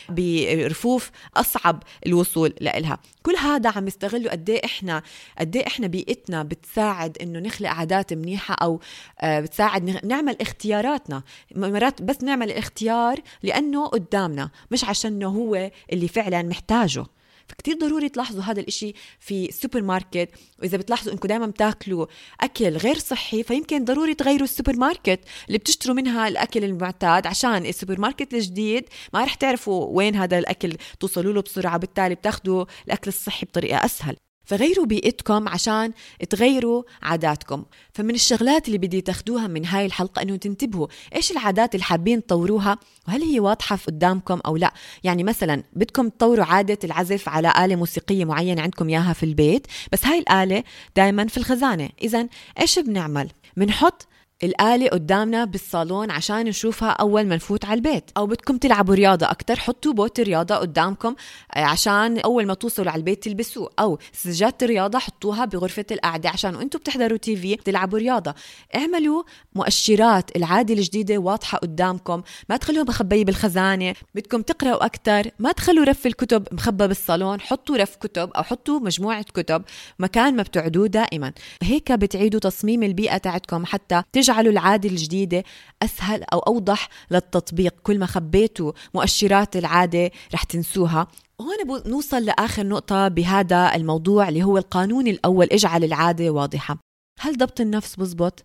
برفوف 0.09 1.11
أصعب 1.37 1.83
الوصول 2.07 2.55
لها 2.61 2.99
كل 3.23 3.37
هذا 3.37 3.71
عم 3.71 3.87
يستغلوا 3.87 4.33
قد 4.33 4.51
إيه 4.51 4.65
إحنا 4.65 5.03
قد 5.39 5.57
إيه 5.57 5.67
إحنا 5.67 5.87
بيئتنا 5.87 6.43
بتساعد 6.43 7.19
إنه 7.23 7.39
نخلق 7.39 7.71
عادات 7.71 8.13
منيحة 8.13 8.55
أو 8.55 8.81
آه، 9.21 9.41
بتساعد 9.41 10.07
نعمل 10.07 10.37
اختياراتنا. 10.41 11.23
مرات 11.57 12.03
بس 12.03 12.23
نعمل 12.23 12.51
الاختيار 12.51 13.21
لأنه 13.43 13.87
قدامنا 13.87 14.51
مش 14.71 14.85
عشانه 14.85 15.29
هو 15.29 15.71
اللي 15.93 16.09
فعلا 16.09 16.43
محتاجه. 16.43 17.05
فكتير 17.53 17.79
ضروري 17.79 18.09
تلاحظوا 18.09 18.43
هذا 18.43 18.61
الإشي 18.61 18.95
في 19.21 19.49
السوبر 19.49 19.83
ماركت 19.83 20.29
وإذا 20.59 20.77
بتلاحظوا 20.79 21.13
إنكم 21.13 21.29
دائما 21.29 21.47
بتاكلوا 21.47 22.07
أكل 22.41 22.77
غير 22.77 22.99
صحي 22.99 23.43
فيمكن 23.43 23.85
ضروري 23.85 24.15
تغيروا 24.15 24.45
السوبر 24.45 24.77
ماركت 24.77 25.21
اللي 25.47 25.59
بتشتروا 25.59 25.97
منها 25.97 26.29
الأكل 26.29 26.65
المعتاد 26.65 27.27
عشان 27.27 27.67
السوبر 27.67 28.01
ماركت 28.01 28.35
الجديد 28.35 28.85
ما 29.15 29.25
رح 29.25 29.35
تعرفوا 29.35 29.87
وين 29.87 30.17
هذا 30.17 30.39
الأكل 30.39 30.77
توصلوا 31.01 31.33
له 31.33 31.43
بسرعة 31.43 31.77
بالتالي 31.77 32.15
بتاخذوا 32.15 32.65
الأكل 32.87 33.09
الصحي 33.09 33.47
بطريقة 33.47 33.85
أسهل. 33.85 34.17
فغيروا 34.45 34.87
بيئتكم 34.87 35.49
عشان 35.49 35.93
تغيروا 36.31 36.83
عاداتكم. 37.03 37.65
فمن 37.93 38.15
الشغلات 38.15 38.67
اللي 38.67 38.79
بدي 38.79 39.01
تاخدوها 39.01 39.47
من 39.47 39.67
هاي 39.67 39.87
الحلقة 39.87 40.23
إنه 40.23 40.37
تنتبهوا 40.37 40.87
إيش 41.15 41.33
العادات 41.33 41.75
اللي 41.75 41.85
حابين 41.85 42.27
تطوروها 42.27 42.79
وهل 43.09 43.23
هي 43.23 43.41
واضحة 43.41 43.79
قدامكم 43.87 44.41
أو 44.47 44.57
لا. 44.57 44.73
يعني 45.05 45.25
مثلا 45.25 45.63
بدكم 45.73 46.09
تطوروا 46.09 46.45
عادة 46.45 46.79
العزف 46.85 47.29
على 47.29 47.65
آلة 47.65 47.77
موسيقية 47.77 48.25
معينة 48.25 48.63
عندكم 48.63 48.89
إياها 48.89 49.13
في 49.13 49.23
البيت 49.23 49.67
بس 49.93 50.07
هاي 50.07 50.19
الآلة 50.19 50.65
دائما 50.97 51.27
في 51.27 51.37
الخزانة. 51.37 51.89
اذا 52.03 52.29
إيش 52.61 52.79
بنعمل؟ 52.79 53.29
بنحط 53.57 54.07
الآلة 54.45 54.89
قدامنا 54.89 55.45
بالصالون 55.45 56.11
عشان 56.11 56.45
نشوفها 56.45 56.89
أول 56.89 57.27
ما 57.27 57.37
نفوت 57.37 57.65
على 57.65 57.75
البيت. 57.75 58.11
أو 58.17 58.27
بدكم 58.27 58.57
تلعبوا 58.57 58.95
رياضة 58.95 59.31
أكتر 59.31 59.57
حطوا 59.57 59.93
بوت 59.93 60.21
الرياضة 60.21 60.55
قدامكم 60.55 61.15
آه، 61.55 61.61
عشان 61.61 62.19
أول 62.19 62.47
ما 62.47 62.55
توصلوا 62.55 62.91
على 62.91 62.99
البيت 62.99 63.25
تلبسوه. 63.25 63.71
أو 63.79 63.99
سجادة 64.13 64.57
الرياضة 64.63 64.99
حطوها 64.99 65.45
بغرفة 65.45 65.85
القعدة 65.91 66.29
عشان 66.29 66.55
وأنتم 66.55 66.79
بتحضروا 66.79 67.19
TV 67.19 67.57
تلعبوا 67.57 67.99
رياضة. 67.99 68.35
اعملوا 68.75 69.23
مؤشرات 69.55 70.37
العادة 70.37 70.75
الجديدة 70.75 71.19
واضحة 71.19 71.59
قدامكم. 71.59 72.23
ما 72.49 72.57
تخلوها 72.57 72.85
مخبية 72.85 73.25
بالخزانة. 73.25 73.95
بدكم 74.15 74.43
تقرأوا 74.43 74.85
أكتر 74.85 75.23
ما 75.39 75.53
تخلوا 75.53 75.85
رف 75.85 76.07
الكتب 76.07 76.49
مخبى 76.53 76.87
بالصالون. 76.87 77.41
حطوا 77.41 77.77
رف 77.77 77.97
كتب 77.97 78.31
أو 78.31 78.43
حطوا 78.43 78.81
مجموعة 78.81 79.23
كتب 79.23 79.63
مكان 79.99 80.37
ما 80.37 80.43
بتعدوه 80.43 80.87
دائما. 80.87 81.33
هيك 81.63 81.93
بتعيدوا 81.93 82.41
تصميم 82.41 82.83
البيئة 82.83 83.17
تاعتكم 83.17 83.67
حتى 83.67 84.03
تجعلوا 84.33 84.53
العادة 84.53 84.89
الجديدة 84.89 85.45
أسهل 85.83 86.23
أو 86.23 86.39
أوضح 86.39 86.89
للتطبيق. 87.11 87.75
كل 87.83 87.99
ما 87.99 88.07
خبيتوا 88.07 88.73
مؤشرات 88.95 89.57
العادة 89.57 90.11
رح 90.35 90.43
تنسوها. 90.43 91.07
هون 91.41 91.83
نوصل 91.87 92.25
لآخر 92.25 92.67
نقطة 92.67 93.09
بهذا 93.09 93.75
الموضوع 93.75 94.29
اللي 94.29 94.43
هو 94.43 94.59
القانون 94.59 95.07
الأول. 95.07 95.49
اجعل 95.53 95.85
العادة 95.85 96.31
واضحة. 96.31 96.79
هل 97.21 97.37
ضبط 97.37 97.61
النفس 97.61 97.97
بزبط؟ 97.97 98.43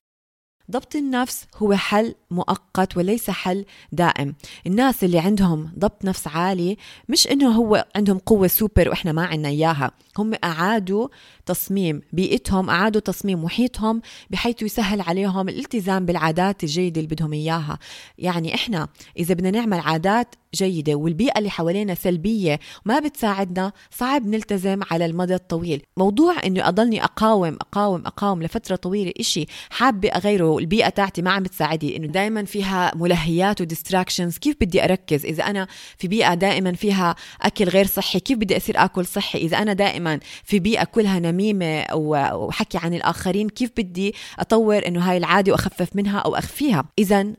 ضبط 0.72 0.96
النفس 0.96 1.46
هو 1.58 1.74
حل 1.74 2.16
مؤقت 2.32 2.98
وليس 2.98 3.30
حل 3.30 3.66
دائم. 3.92 4.36
الناس 4.68 5.04
اللي 5.04 5.20
عندهم 5.20 5.72
ضبط 5.80 6.06
نفس 6.06 6.28
عالي 6.28 6.78
مش 7.10 7.28
إنه 7.28 7.50
هو 7.50 7.86
عندهم 7.96 8.18
قوة 8.18 8.48
سوبر 8.48 8.90
وإحنا 8.90 9.12
ما 9.12 9.26
عنا 9.26 9.48
إياها. 9.48 9.92
هم 10.18 10.34
أعادوا 10.44 11.08
تصميم 11.46 12.02
بيئتهم 12.14 12.70
أعادوا 12.70 13.02
تصميم 13.02 13.44
محيطهم 13.44 14.02
بحيث 14.30 14.62
يسهل 14.62 15.02
عليهم 15.02 15.50
الالتزام 15.50 16.06
بالعادات 16.06 16.64
الجيدة 16.64 17.02
اللي 17.02 17.16
بدهم 17.16 17.34
إياها. 17.34 17.80
يعني 18.18 18.56
إحنا 18.56 18.88
إذا 19.18 19.34
بدنا 19.34 19.52
نعمل 19.52 19.80
عادات 19.80 20.36
جيدة 20.56 20.96
والبيئة 20.96 21.40
اللي 21.40 21.50
حوالينا 21.50 21.96
سلبية 21.96 22.60
وما 22.86 23.00
بتساعدنا 23.00 23.72
صعب 23.92 24.26
نلتزم 24.26 24.80
على 24.92 25.06
المدى 25.06 25.36
الطويل. 25.36 25.84
موضوع 25.98 26.36
انه 26.46 26.68
أضلني 26.68 27.04
أقاوم 27.04 27.54
أقاوم 27.62 28.06
أقاوم 28.06 28.44
لفترة 28.44 28.76
طويلة 28.76 29.14
إشي 29.20 29.46
حابة 29.70 30.10
أغيره 30.10 30.57
البيئة 30.60 30.90
تاعتي 30.90 31.22
ما 31.22 31.32
عم 31.32 31.44
بتساعدني 31.44 31.98
إنه 31.98 32.08
دائما 32.08 32.46
فيها 32.46 32.92
ملهيات 32.96 33.62
وديستراكشنز. 33.62 34.38
كيف 34.38 34.56
بدي 34.62 34.84
أركز؟ 34.84 35.26
إذا 35.26 35.44
أنا 35.44 35.68
في 35.98 36.08
بيئة 36.08 36.34
دائما 36.34 36.74
فيها 36.74 37.16
أكل 37.42 37.66
غير 37.66 37.86
صحي 37.88 38.20
كيف 38.20 38.38
بدي 38.38 38.58
أصير 38.58 38.84
آكل 38.84 39.06
صحي؟ 39.06 39.38
إذا 39.38 39.58
أنا 39.58 39.74
دائما 39.74 40.20
في 40.44 40.60
بيئة 40.60 40.84
كلها 40.84 41.20
نميمة 41.20 41.86
وحكي 41.94 42.78
عن 42.78 42.94
الآخرين 42.94 43.50
كيف 43.50 43.72
بدي 43.78 44.16
أطور 44.40 44.88
إنه 44.88 45.12
هاي 45.12 45.18
العادة 45.18 45.52
وأخفف 45.52 45.96
منها 45.96 46.20
أو 46.20 46.36
أخفيها؟ 46.36 46.86
اذا 47.00 47.34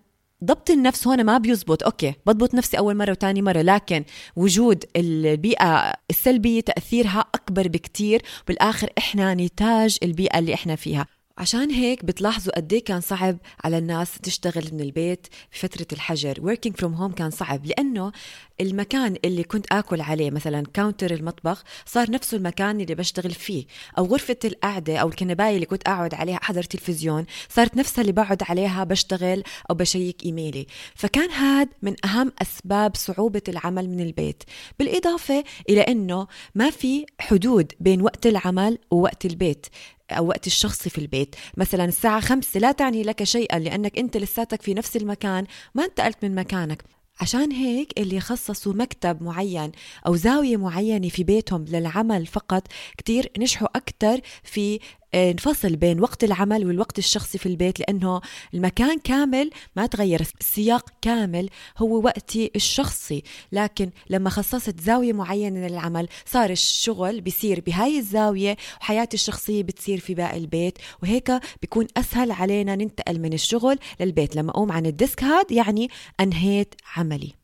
ضبط 0.45 0.71
النفس 0.71 1.07
هون 1.07 1.25
ما 1.25 1.39
بيزبط. 1.39 1.83
أوكي 1.83 2.15
بضبط 2.27 2.55
نفسي 2.55 2.79
أول 2.79 2.97
مرة 2.97 3.11
وثاني 3.11 3.43
مرة 3.43 3.63
لكن 3.63 4.05
وجود 4.37 4.85
البيئة 4.97 5.93
السلبية 6.11 6.61
تأثيرها 6.61 7.25
أكبر 7.35 7.69
بكتير. 7.69 8.23
بالآخر 8.49 8.91
إحنا 8.99 9.35
نتاج 9.35 9.99
البيئة 10.03 10.39
اللي 10.39 10.55
إحنا 10.55 10.77
فيها. 10.77 11.07
عشان 11.39 11.71
هيك 11.71 12.05
بتلاحظوا 12.05 12.57
قد 12.57 12.73
إيه 12.73 12.85
كان 12.85 13.01
صعب 13.01 13.39
على 13.65 13.79
الناس 13.79 14.19
تشتغل 14.23 14.69
من 14.73 14.81
البيت 14.81 15.27
بفترة 15.53 15.87
الحجر. 15.93 16.35
Working 16.35 16.73
from 16.73 17.01
home 17.01 17.15
كان 17.15 17.31
صعب 17.31 17.67
لأنه 17.67 18.13
المكان 18.61 19.17
اللي 19.25 19.43
كنت 19.43 19.67
آكل 19.73 20.01
عليه 20.01 20.31
مثلا 20.31 20.65
كاونتر 20.75 21.15
المطبخ 21.15 21.65
صار 21.87 22.11
نفسه 22.11 22.37
المكان 22.37 22.81
اللي 22.81 22.95
بشتغل 22.95 23.31
فيه. 23.31 23.67
أو 23.99 24.05
غرفة 24.05 24.37
القعدة 24.45 24.97
أو 24.97 25.09
الكنباية 25.09 25.55
اللي 25.55 25.67
كنت 25.67 25.89
أقعد 25.89 26.15
عليها 26.15 26.37
أحضر 26.37 26.63
تلفزيون 26.63 27.27
صارت 27.49 27.77
نفسها 27.77 28.03
اللي 28.03 28.13
بقعد 28.13 28.43
عليها 28.43 28.85
بشتغل 28.85 29.43
أو 29.71 29.75
بشيك 29.75 30.25
إيميلي. 30.25 30.67
فكان 30.95 31.31
هذا 31.31 31.69
من 31.83 31.95
أهم 32.05 32.33
أسباب 32.43 32.97
صعوبة 32.97 33.43
العمل 33.49 33.89
من 33.89 34.01
البيت. 34.01 34.43
بالإضافة 34.79 35.45
إلى 35.69 35.81
أنه 35.81 36.27
ما 36.55 36.71
في 36.71 37.07
حدود 37.21 37.73
بين 37.81 38.03
وقت 38.03 38.27
العمل 38.27 38.79
ووقت 38.91 39.27
البيت. 39.27 39.67
أو 40.11 40.27
وقت 40.27 40.47
الشخصي 40.47 40.91
في 40.91 40.99
البيت. 40.99 41.37
مثلا 41.57 41.85
الساعة 41.85 42.21
خمسة 42.21 42.61
لا 42.61 42.73
تعني 42.73 43.03
لك 43.03 43.25
شيئا 43.25 43.59
لأنك 43.59 43.99
أنت 43.99 44.17
لساتك 44.17 44.63
في 44.63 44.75
نفس 44.75 44.97
المكان 44.97 45.47
ما 45.75 45.85
انتقلت 45.85 46.17
من 46.23 46.35
مكانك. 46.35 46.85
عشان 47.21 47.53
هيك 47.53 47.99
اللي 47.99 48.21
خصصوا 48.21 48.73
مكتب 48.73 49.23
معين 49.23 49.73
أو 50.07 50.17
زاوية 50.17 50.57
معينة 50.57 51.09
في 51.09 51.25
بيتهم 51.25 51.65
للعمل 51.65 52.27
فقط 52.27 52.67
كتير 52.99 53.31
نجحوا 53.39 53.69
أكتر 53.77 54.21
في 54.43 54.79
نفصل 55.15 55.77
بين 55.77 56.01
وقت 56.01 56.25
العمل 56.25 56.67
والوقت 56.67 56.99
الشخصي 56.99 57.39
في 57.39 57.47
البيت 57.47 57.81
لأنه 57.81 58.21
المكان 58.55 58.99
كامل 58.99 59.51
ما 59.77 59.87
تغير 59.87 60.27
السياق 60.41 60.91
كامل 61.03 61.51
هو 61.79 62.05
وقتي 62.05 62.51
الشخصي. 62.57 63.23
لكن 63.53 63.91
لما 64.11 64.31
خصصت 64.31 64.81
زاوية 64.81 65.13
معينة 65.13 65.67
للعمل 65.67 66.09
صار 66.27 66.51
الشغل 66.51 67.21
بيصير 67.21 67.61
بهاي 67.61 67.99
الزاوية 67.99 68.57
وحياتي 68.81 69.15
الشخصية 69.15 69.63
بتصير 69.63 70.01
في 70.01 70.15
باقي 70.15 70.39
البيت 70.39 70.79
وهيك 71.03 71.33
بيكون 71.61 71.87
أسهل 71.97 72.31
علينا 72.31 72.77
ننتقل 72.77 73.21
من 73.21 73.33
الشغل 73.33 73.79
للبيت. 74.01 74.37
لما 74.37 74.51
أقوم 74.51 74.73
عن 74.73 74.87
الديسك 74.87 75.25
هاد 75.25 75.53
يعني 75.53 75.89
أنهيت 76.21 76.75
عملي. 76.97 77.38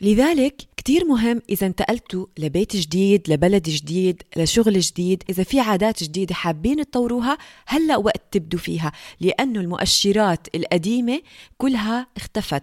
لذلك 0.00 0.62
كتير 0.76 1.04
مهم 1.04 1.42
إذا 1.48 1.66
انتقلتوا 1.66 2.26
لبيت 2.38 2.76
جديد 2.76 3.30
لبلد 3.30 3.62
جديد 3.62 4.22
لشغل 4.36 4.80
جديد 4.80 5.22
إذا 5.30 5.42
في 5.42 5.60
عادات 5.60 6.02
جديدة 6.02 6.34
حابين 6.34 6.90
تطوروها 6.90 7.38
هلأ 7.66 7.96
وقت 7.96 8.22
تبدوا 8.30 8.58
فيها 8.58 8.92
لأنه 9.20 9.60
المؤشرات 9.60 10.54
القديمة 10.54 11.22
كلها 11.58 12.06
اختفت. 12.16 12.62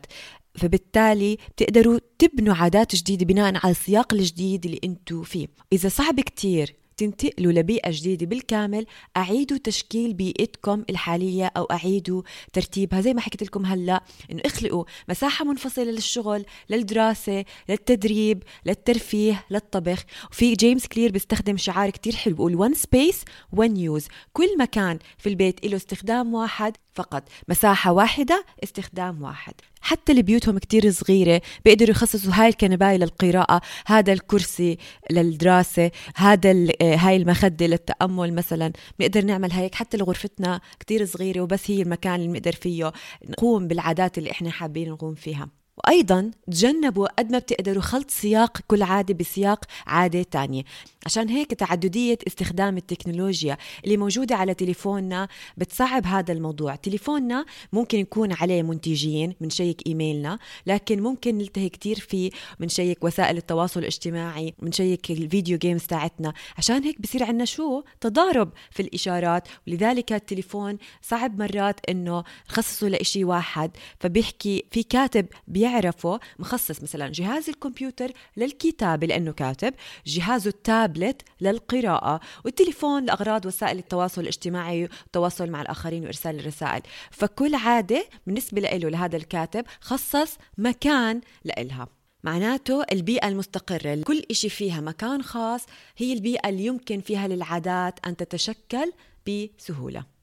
فبالتالي 0.56 1.38
بتقدروا 1.56 2.00
تبنوا 2.20 2.56
عادات 2.56 2.96
جديدة 2.96 3.26
بناء 3.26 3.54
على 3.64 3.72
السياق 3.72 4.14
الجديد 4.14 4.66
اللي 4.66 4.80
أنتوا 4.84 5.24
فيه. 5.24 5.48
إذا 5.74 5.90
صعب 5.90 6.20
كتير 6.20 6.81
تنتقلوا 7.02 7.52
لبيئة 7.52 7.92
جديدة 7.92 8.26
بالكامل. 8.26 8.86
أعيدوا 9.18 9.58
تشكيل 9.58 10.14
بيئتكم 10.14 10.84
الحالية 10.90 11.52
أو 11.58 11.64
أعيدوا 11.64 12.22
ترتيبها. 12.54 13.02
زي 13.02 13.14
ما 13.14 13.22
حكيت 13.22 13.44
لكم 13.44 13.66
هلأ 13.66 14.04
إنه 14.32 14.42
اخلقوا 14.46 14.84
مساحة 15.10 15.46
منفصلة 15.46 15.92
للشغل 15.92 16.46
للدراسة 16.70 17.46
للتدريب 17.70 18.44
للترفيه 18.66 19.46
للطبخ. 19.52 20.04
وفي 20.32 20.54
جيمس 20.54 20.88
كلير 20.88 21.12
بيستخدم 21.12 21.58
شعار 21.58 21.90
كتير 21.90 22.16
حلو 22.16 22.36
بيقول 22.36 22.74
one 22.74 22.78
space 22.78 23.18
one 23.56 24.02
use. 24.02 24.08
كل 24.34 24.58
مكان 24.60 25.00
في 25.18 25.30
البيت 25.30 25.66
له 25.66 25.76
استخدام 25.76 26.34
واحد. 26.34 26.78
فقط. 26.94 27.24
مساحة 27.48 27.92
واحدة 27.92 28.46
استخدام 28.64 29.22
واحد. 29.22 29.54
حتى 29.82 30.12
اللي 30.12 30.24
بيوتهم 30.24 30.58
كتير 30.58 30.92
صغيرة 30.92 31.42
بيقدروا 31.66 31.90
يخصصوا 31.90 32.34
هاي 32.34 32.48
الكنباية 32.48 32.98
للقراءة 32.98 33.62
هذا 33.88 34.14
الكرسي 34.14 34.78
للدراسة 35.12 35.92
هذا 36.16 36.52
هاي 36.82 37.16
المخدة 37.16 37.66
للتأمل 37.66 38.34
مثلا. 38.34 38.72
بنقدر 39.00 39.26
نعمل 39.26 39.52
هيك 39.52 39.76
حتى 39.76 39.98
لو 39.98 40.06
غرفتنا 40.06 40.62
كتير 40.80 41.06
صغيرة 41.06 41.42
وبس 41.42 41.72
هي 41.72 41.82
المكان 41.82 42.16
اللي 42.16 42.28
بنقدر 42.28 42.52
فيه 42.52 42.92
نقوم 43.30 43.68
بالعادات 43.68 44.18
اللي 44.18 44.32
إحنا 44.32 44.52
حابين 44.52 44.90
نقوم 44.90 45.16
فيها. 45.16 45.61
وأيضا 45.78 46.32
تجنبوا 46.48 47.08
قد 47.20 47.32
ما 47.32 47.40
بتقدروا 47.40 47.82
خلط 47.82 48.12
سياق 48.12 48.58
كل 48.68 48.82
عادة 48.84 49.14
بسياق 49.14 49.66
عادة 49.88 50.24
تانية. 50.24 50.64
عشان 51.06 51.30
هيك 51.30 51.54
تعددية 51.54 52.18
استخدام 52.28 52.78
التكنولوجيا 52.78 53.58
اللي 53.84 53.98
موجودة 53.98 54.36
على 54.36 54.54
تليفوننا 54.54 55.28
بتصعب 55.58 56.06
هذا 56.06 56.34
الموضوع. 56.34 56.76
تليفوننا 56.76 57.46
ممكن 57.74 58.00
يكون 58.00 58.34
عليه 58.34 58.64
منتجين 58.64 59.36
من 59.42 59.50
شيك 59.50 59.88
إيميلنا 59.88 60.40
لكن 60.68 61.02
ممكن 61.02 61.38
نلتهي 61.38 61.70
كتير 61.70 62.00
فيه 62.00 62.32
من 62.60 62.70
شيك 62.70 63.04
وسائل 63.04 63.38
التواصل 63.38 63.80
الاجتماعي 63.80 64.54
من 64.60 64.72
شيك 64.72 65.12
الفيديو 65.12 65.58
جيمز 65.58 65.84
تاعتنا. 65.84 66.34
عشان 66.58 66.84
هيك 66.84 67.02
بصير 67.02 67.24
عندنا 67.24 67.46
شو؟ 67.46 67.84
تضارب 68.02 68.52
في 68.72 68.82
الإشارات. 68.82 69.48
ولذلك 69.68 70.14
التليفون 70.14 70.78
صعب 71.02 71.40
مرات 71.40 71.80
إنه 71.90 72.24
نخصصه 72.50 72.88
لإشي 72.88 73.24
واحد. 73.24 73.72
فبيحكي 74.00 74.64
في 74.72 74.84
كاتب 74.84 75.26
بيعرفه 75.62 76.20
مخصص 76.40 76.84
مثلا 76.84 77.08
جهاز 77.08 77.50
الكمبيوتر 77.50 78.12
للكتابة 78.38 79.08
لأنه 79.08 79.32
كاتب 79.32 79.74
جهازه 80.06 80.50
التاب 80.50 80.82
التابلت 80.82 81.22
للقراءة 81.42 82.20
والتليفون 82.46 83.06
لأغراض 83.06 83.46
وسائل 83.46 83.78
التواصل 83.78 84.22
الاجتماعي 84.22 84.84
والتواصل 84.84 85.50
مع 85.50 85.62
الآخرين 85.62 86.04
وإرسال 86.04 86.40
الرسائل. 86.40 86.82
فكل 87.12 87.56
عادة 87.56 88.06
بالنسبة 88.28 88.62
له 88.62 88.90
لهذا 88.90 89.18
الكاتب 89.18 89.66
خصص 89.82 90.38
مكان 90.58 91.22
لإلها. 91.46 91.88
معناته 92.24 92.84
البيئة 92.92 93.28
المستقرة 93.28 94.02
كل 94.04 94.24
إشي 94.32 94.50
فيها 94.50 94.82
مكان 94.82 95.24
خاص 95.24 95.66
هي 95.98 96.14
البيئة 96.14 96.50
اللي 96.50 96.66
يمكن 96.66 97.02
فيها 97.02 97.28
للعادات 97.28 98.00
أن 98.06 98.18
تتشكل 98.18 98.92
بسهولة. 99.28 100.21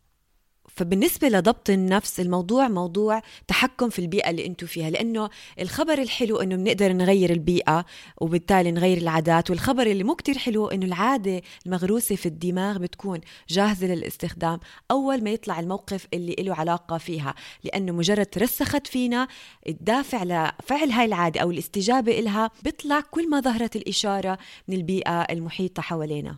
فبالنسبة 0.78 1.28
لضبط 1.28 1.70
النفس 1.70 2.20
الموضوع 2.20 2.68
موضوع 2.68 3.22
تحكم 3.48 3.88
في 3.88 3.98
البيئة 3.98 4.30
اللي 4.30 4.46
أنتم 4.46 4.66
فيها 4.66 4.90
لأنه 4.90 5.30
الخبر 5.60 5.98
الحلو 5.98 6.36
أنه 6.36 6.56
بنقدر 6.56 6.92
نغير 6.92 7.30
البيئة 7.30 7.84
وبالتالي 8.20 8.72
نغير 8.72 8.98
العادات 8.98 9.50
والخبر 9.50 9.86
اللي 9.86 10.04
مو 10.04 10.14
كتير 10.14 10.38
حلو 10.38 10.68
أنه 10.68 10.86
العادة 10.86 11.42
المغروسة 11.66 12.16
في 12.16 12.26
الدماغ 12.26 12.78
بتكون 12.78 13.20
جاهزة 13.48 13.86
للاستخدام 13.86 14.60
أول 14.90 15.24
ما 15.24 15.30
يطلع 15.30 15.60
الموقف 15.60 16.06
اللي 16.14 16.36
له 16.38 16.54
علاقة 16.54 16.98
فيها 16.98 17.34
لأنه 17.64 17.92
مجرد 17.92 18.26
ترسخت 18.26 18.86
فينا 18.86 19.28
الدافع 19.68 20.24
لفعل 20.24 20.90
هاي 20.90 21.04
العادة 21.04 21.40
أو 21.40 21.50
الاستجابة 21.50 22.18
إلها 22.18 22.50
بيطلع 22.62 23.00
كل 23.00 23.30
ما 23.30 23.40
ظهرت 23.40 23.76
الإشارة 23.76 24.38
من 24.68 24.76
البيئة 24.76 25.20
المحيطة 25.22 25.82
حوالينا. 25.82 26.36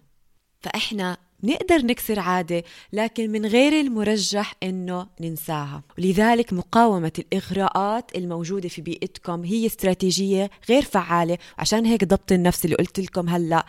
فإحنا 0.60 1.16
نقدر 1.42 1.86
نكسر 1.86 2.20
عادة 2.20 2.62
لكن 2.92 3.30
من 3.30 3.46
غير 3.46 3.80
المرجح 3.80 4.54
إنه 4.62 5.06
ننساها. 5.20 5.82
ولذلك 5.98 6.52
مقاومة 6.52 7.12
الإغراءات 7.18 8.16
الموجودة 8.16 8.68
في 8.68 8.82
بيئتكم 8.82 9.44
هي 9.44 9.66
استراتيجية 9.66 10.50
غير 10.68 10.82
فعالة. 10.82 11.38
عشان 11.58 11.86
هيك 11.86 12.04
ضبط 12.04 12.32
النفس 12.32 12.64
اللي 12.64 12.76
قلت 12.76 13.00
لكم 13.00 13.28
هلأ. 13.28 13.66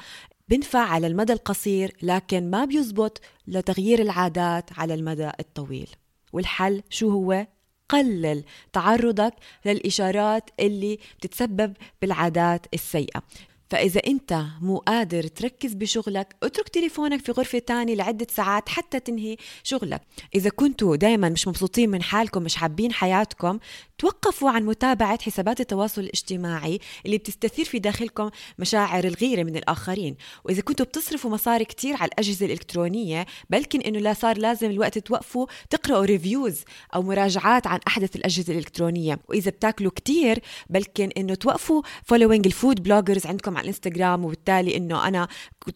بنفع 0.49 0.79
على 0.79 1.07
المدى 1.07 1.33
القصير 1.33 1.95
لكن 2.01 2.49
ما 2.49 2.65
بيزبط 2.65 3.21
لتغيير 3.47 4.01
العادات 4.01 4.79
على 4.79 4.93
المدى 4.93 5.29
الطويل. 5.39 5.89
والحل 6.33 6.83
شو 6.89 7.09
هو؟ 7.09 7.47
قلل 7.89 8.43
تعرضك 8.73 9.33
للإشارات 9.65 10.49
اللي 10.59 10.99
بتتسبب 11.17 11.73
بالعادات 12.01 12.65
السيئة. 12.73 13.23
فإذا 13.71 14.01
أنت 14.07 14.43
مو 14.61 14.77
قادر 14.77 15.23
تركز 15.23 15.73
بشغلك 15.73 16.35
اترك 16.43 16.69
تليفونك 16.69 17.25
في 17.25 17.31
غرفة 17.31 17.59
تانية 17.59 17.95
لعدة 17.95 18.27
ساعات 18.29 18.69
حتى 18.69 18.99
تنهي 18.99 19.37
شغلك. 19.63 20.01
إذا 20.35 20.49
كنتوا 20.49 20.95
دايما 20.95 21.29
مش 21.29 21.47
مبسوطين 21.47 21.89
من 21.89 22.03
حالكم 22.03 22.43
مش 22.43 22.55
حابين 22.55 22.93
حياتكم 22.93 23.59
توقفوا 24.01 24.49
عن 24.49 24.65
متابعة 24.65 25.21
حسابات 25.21 25.59
التواصل 25.59 26.01
الاجتماعي 26.01 26.79
اللي 27.05 27.17
بتستثير 27.17 27.65
في 27.65 27.79
داخلكم 27.79 28.29
مشاعر 28.59 29.03
الغيرة 29.03 29.43
من 29.43 29.55
الآخرين. 29.55 30.15
وإذا 30.43 30.61
كنتوا 30.61 30.85
بتصرفوا 30.85 31.31
مصاري 31.31 31.65
كتير 31.65 31.95
على 31.95 32.07
الأجهزة 32.07 32.45
الإلكترونية 32.45 33.25
بلكن 33.49 33.81
إنه 33.81 33.99
لا 33.99 34.13
صار 34.13 34.37
لازم 34.37 34.71
الوقت 34.71 34.97
توقفوا 34.97 35.47
تقرأوا 35.69 36.05
reviews 36.05 36.63
أو 36.95 37.01
مراجعات 37.01 37.67
عن 37.67 37.79
أحدث 37.87 38.15
الأجهزة 38.15 38.53
الإلكترونية. 38.53 39.19
وإذا 39.29 39.51
بتاكلوا 39.51 39.91
كتير 39.91 40.39
بلكن 40.69 41.09
إنه 41.17 41.35
توقفوا 41.35 41.81
following 42.03 42.45
ال 42.45 42.53
food 42.53 42.83
bloggers 42.83 43.25
عندكم 43.25 43.57
على 43.57 43.63
الانستغرام 43.63 44.25
وبالتالي 44.25 44.77
إنه 44.77 45.07
أنا 45.07 45.27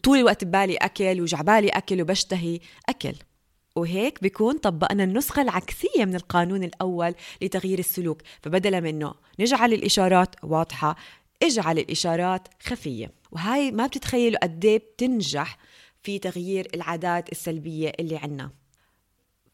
طول 0.02 0.18
الوقت 0.18 0.44
ببالي 0.44 0.76
أكل 0.76 1.20
وجعبالي 1.20 1.68
أكل 1.68 2.02
وبشتهي 2.02 2.60
أكل. 2.88 3.14
وهيك 3.76 4.22
بيكون 4.22 4.58
طبقنا 4.58 5.04
النسخة 5.04 5.42
العكسية 5.42 6.04
من 6.04 6.14
القانون 6.14 6.64
الأول 6.64 7.14
لتغيير 7.42 7.78
السلوك. 7.78 8.22
فبدلا 8.42 8.80
منه 8.80 9.14
نجعل 9.40 9.72
الإشارات 9.72 10.36
واضحة 10.42 10.96
اجعل 11.42 11.78
الإشارات 11.78 12.48
خفية. 12.62 13.10
وهاي 13.32 13.70
ما 13.70 13.86
بتتخيلوا 13.86 14.42
قد 14.42 14.64
إيه 14.64 14.78
بتنجح 14.78 15.58
في 16.02 16.18
تغيير 16.18 16.68
العادات 16.74 17.32
السلبية 17.32 17.92
اللي 18.00 18.16
عنا. 18.16 18.50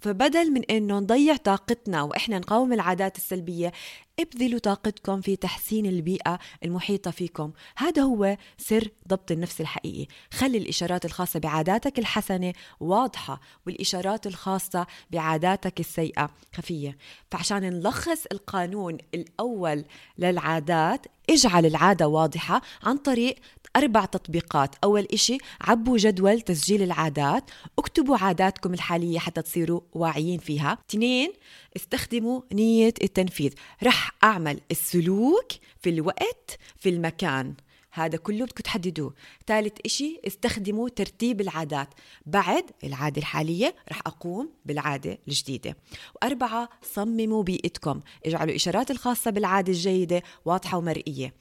فبدل 0.02 0.50
من 0.52 0.64
انه 0.64 0.98
نضيع 0.98 1.36
طاقتنا 1.36 2.02
وإحنا 2.02 2.38
نقاوم 2.38 2.72
العادات 2.72 3.16
السلبية 3.16 3.72
ابذلوا 4.20 4.58
طاقتكم 4.58 5.20
في 5.20 5.36
تحسين 5.36 5.86
البيئة 5.86 6.38
المحيطة 6.64 7.10
فيكم. 7.10 7.52
هذا 7.76 8.02
هو 8.02 8.36
سر 8.58 8.88
ضبط 9.08 9.30
النفس 9.30 9.60
الحقيقي. 9.60 10.06
خلي 10.32 10.58
الإشارات 10.58 11.04
الخاصة 11.04 11.40
بعاداتك 11.40 11.98
الحسنة 11.98 12.52
واضحة 12.80 13.40
والإشارات 13.66 14.26
الخاصة 14.26 14.86
بعاداتك 15.10 15.80
السيئة 15.80 16.30
خفية. 16.54 16.96
فعشان 17.30 17.62
نلخص 17.62 18.26
القانون 18.32 18.98
الأول 19.14 19.84
للعادات 20.18 21.06
اجعل 21.30 21.66
العادة 21.66 22.08
واضحة 22.08 22.62
عن 22.82 22.96
طريق 22.96 23.34
أربع 23.76 24.04
تطبيقات. 24.04 24.76
أول 24.84 25.06
إشي 25.12 25.38
عبوا 25.60 25.98
جدول 25.98 26.40
تسجيل 26.40 26.82
العادات. 26.82 27.50
اكتبوا 27.78 28.16
عاداتكم 28.16 28.74
الحالية 28.74 29.18
حتى 29.18 29.42
تصيروا 29.42 29.80
واعيين 29.92 30.38
فيها. 30.38 30.78
اثنين 30.90 31.32
استخدموا 31.76 32.40
نية 32.52 32.94
التنفيذ. 33.02 33.52
رح 33.82 34.10
أعمل 34.24 34.60
السلوك 34.70 35.52
في 35.80 35.90
الوقت 35.90 36.58
في 36.76 36.88
المكان. 36.88 37.54
هذا 37.94 38.16
كله 38.16 38.44
بدكم 38.44 38.62
تحددوه. 38.62 39.14
ثالث 39.46 39.72
إشي 39.84 40.20
استخدموا 40.26 40.88
ترتيب 40.88 41.40
العادات. 41.40 41.88
بعد 42.26 42.64
العادة 42.84 43.18
الحالية 43.18 43.74
رح 43.90 44.00
أقوم 44.06 44.50
بالعادة 44.64 45.18
الجديدة. 45.28 45.76
وأربعة 46.14 46.68
صمموا 46.82 47.42
بيئتكم. 47.42 48.00
اجعلوا 48.26 48.50
الإشارات 48.50 48.90
الخاصة 48.90 49.30
بالعادة 49.30 49.72
الجيدة 49.72 50.22
واضحة 50.44 50.78
ومرئية. 50.78 51.34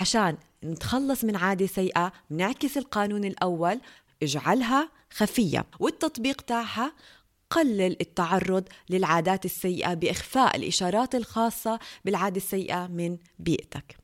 عشان 0.00 0.36
نتخلص 0.64 1.24
من 1.24 1.36
عادة 1.36 1.66
سيئة 1.66 2.12
بنعكس 2.30 2.78
القانون 2.78 3.24
الأول 3.24 3.80
اجعلها 4.22 4.90
خفية. 5.12 5.66
والتطبيق 5.80 6.40
تاعها 6.40 6.92
قلل 7.50 7.96
التعرض 8.00 8.68
للعادات 8.90 9.44
السيئة 9.44 9.94
بإخفاء 9.94 10.56
الإشارات 10.56 11.14
الخاصة 11.14 11.78
بالعادة 12.04 12.36
السيئة 12.36 12.86
من 12.86 13.18
بيئتك. 13.38 13.96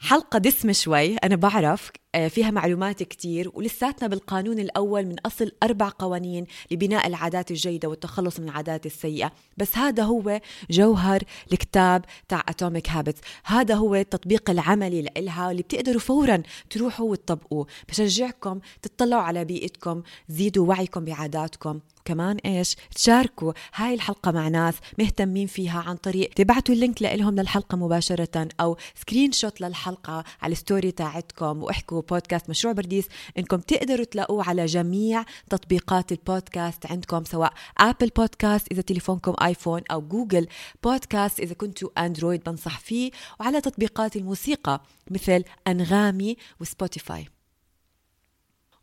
حلقة 0.00 0.38
دسمة 0.38 0.72
شوي 0.72 1.16
أنا 1.16 1.36
بعرف 1.36 1.90
فيها 2.28 2.50
معلومات 2.50 3.02
كتير 3.02 3.50
ولساتنا 3.54 4.08
بالقانون 4.08 4.58
الأول 4.58 5.06
من 5.06 5.16
أصل 5.26 5.52
أربع 5.62 5.88
قوانين 5.98 6.46
لبناء 6.70 7.06
العادات 7.06 7.50
الجيدة 7.50 7.88
والتخلص 7.88 8.40
من 8.40 8.48
العادات 8.48 8.86
السيئة. 8.86 9.32
بس 9.56 9.78
هذا 9.78 10.02
هو 10.02 10.40
جوهر 10.70 11.22
الكتاب 11.52 12.04
تاع 12.28 12.44
Atomic 12.48 12.90
Habits 12.90 13.20
هذا 13.44 13.74
هو 13.74 13.94
التطبيق 13.94 14.50
العملي 14.50 15.02
لإلها 15.02 15.50
اللي 15.50 15.62
بتقدروا 15.62 16.00
فورا 16.00 16.42
تروحوا 16.70 17.10
وتطبقوه. 17.10 17.66
بشجعكم 17.88 18.60
تطلعوا 18.82 19.22
على 19.22 19.44
بيئتكم 19.44 20.02
زيدوا 20.28 20.68
وعيكم 20.68 21.04
بعاداتكم. 21.04 21.80
كمان 22.04 22.36
إيش؟ 22.36 22.76
تشاركوا 22.94 23.52
هاي 23.74 23.94
الحلقة 23.94 24.30
مع 24.30 24.48
ناس 24.48 24.74
مهتمين 24.98 25.46
فيها 25.46 25.80
عن 25.80 25.96
طريق 25.96 26.30
تبعتوا 26.34 26.74
ال 26.74 26.80
link 26.80 27.02
لهم 27.02 27.34
للحلقة 27.34 27.76
مباشرة 27.76 28.48
أو 28.60 28.76
screenshot 28.94 29.60
للحلقة 29.60 30.24
على 30.42 30.52
ال 30.52 30.58
story 30.58 30.90
تاعتكم 30.90 31.62
وإحكوا 31.62 32.01
بودكاست 32.08 32.50
مشروع 32.50 32.72
برديس. 32.72 33.06
إنكم 33.38 33.56
تقدروا 33.56 34.04
تلاقوه 34.04 34.48
على 34.48 34.66
جميع 34.66 35.24
تطبيقات 35.50 36.12
البودكاست 36.12 36.86
عندكم 36.86 37.24
سواء 37.24 37.52
Apple 37.78 38.08
Podcast 38.16 38.72
إذا 38.72 38.82
تليفونكم 38.82 39.34
iPhone 39.42 39.82
أو 39.90 40.00
Google 40.00 40.46
Podcast 40.82 41.40
إذا 41.40 41.54
كنتوا 41.54 42.04
Android 42.04 42.44
بنصح 42.44 42.78
فيه. 42.78 43.10
وعلى 43.40 43.60
تطبيقات 43.60 44.16
الموسيقى 44.16 44.82
مثل 45.10 45.44
أنغامي 45.66 46.36
و 46.60 46.68
Spotify 46.68 47.28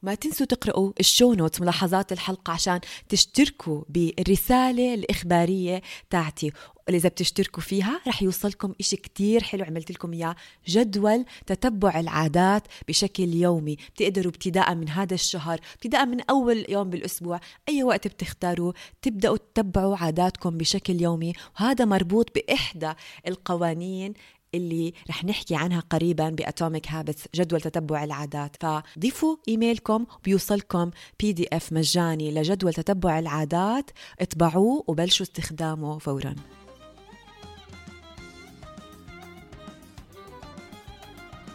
ما 0.03 0.15
تنسوا 0.15 0.45
تقرأوا 0.45 0.91
ال 0.99 1.06
show 1.06 1.34
notes 1.34 1.62
ملاحظات 1.62 2.12
الحلقة 2.12 2.53
عشان 2.53 2.79
تشتركوا 3.09 3.83
بالرسالة 3.89 4.93
الإخبارية 4.93 5.81
تاعتي. 6.09 6.51
إذا 6.89 7.09
بتشتركوا 7.09 7.63
فيها 7.63 8.01
رح 8.07 8.23
يوصلكم 8.23 8.73
إشي 8.79 8.95
كتير 8.95 9.43
حلو 9.43 9.63
عملت 9.63 9.91
لكم 9.91 10.13
إياه 10.13 10.35
جدول 10.67 11.25
تتبع 11.45 11.99
العادات 11.99 12.63
بشكل 12.88 13.33
يومي. 13.33 13.77
بتقدروا 13.95 14.31
ابتداء 14.31 14.75
من 14.75 14.89
هذا 14.89 15.13
الشهر 15.13 15.59
ابتداء 15.73 16.05
من 16.05 16.21
أول 16.21 16.65
يوم 16.69 16.89
بالأسبوع 16.89 17.39
أي 17.69 17.83
وقت 17.83 18.07
بتختاروا 18.07 18.73
تبدأوا 19.01 19.38
تتبعوا 19.38 19.97
عاداتكم 19.97 20.57
بشكل 20.57 21.01
يومي. 21.01 21.33
وهذا 21.59 21.85
مربوط 21.85 22.35
بإحدى 22.35 22.93
القوانين 23.27 24.13
اللي 24.55 24.93
رح 25.09 25.25
نحكي 25.25 25.55
عنها 25.55 25.79
قريبا 25.79 26.29
ب 26.30 26.38
Atomic 26.38 26.88
Habits 26.88 27.25
جدول 27.35 27.62
تتبع 27.62 28.03
العادات. 28.03 28.55
فضيفوا 28.63 29.35
إيميلكم 29.47 30.05
بيوصلكم 30.23 30.91
PDF 31.19 31.73
مجاني 31.73 32.31
لجدول 32.31 32.73
تتبع 32.73 33.19
العادات. 33.19 33.91
اطبعوه 34.19 34.83
وبلشوا 34.88 35.25
استخدامه 35.25 35.97
فورا. 35.97 36.35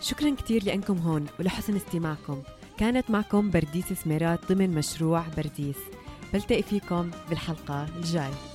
شكرا 0.01 0.35
كثير 0.35 0.65
لأنكم 0.65 0.99
هون 0.99 1.27
ولحسن 1.39 1.77
استماعكم. 1.77 2.43
كانت 2.79 3.11
معكم 3.11 3.51
برديس 3.51 3.93
سميرات 3.93 4.53
ضمن 4.53 4.71
مشروع 4.71 5.25
برديس. 5.37 5.79
بلتقي 6.33 6.63
فيكم 6.63 7.11
بالحلقة 7.29 7.85
الجاي. 7.97 8.54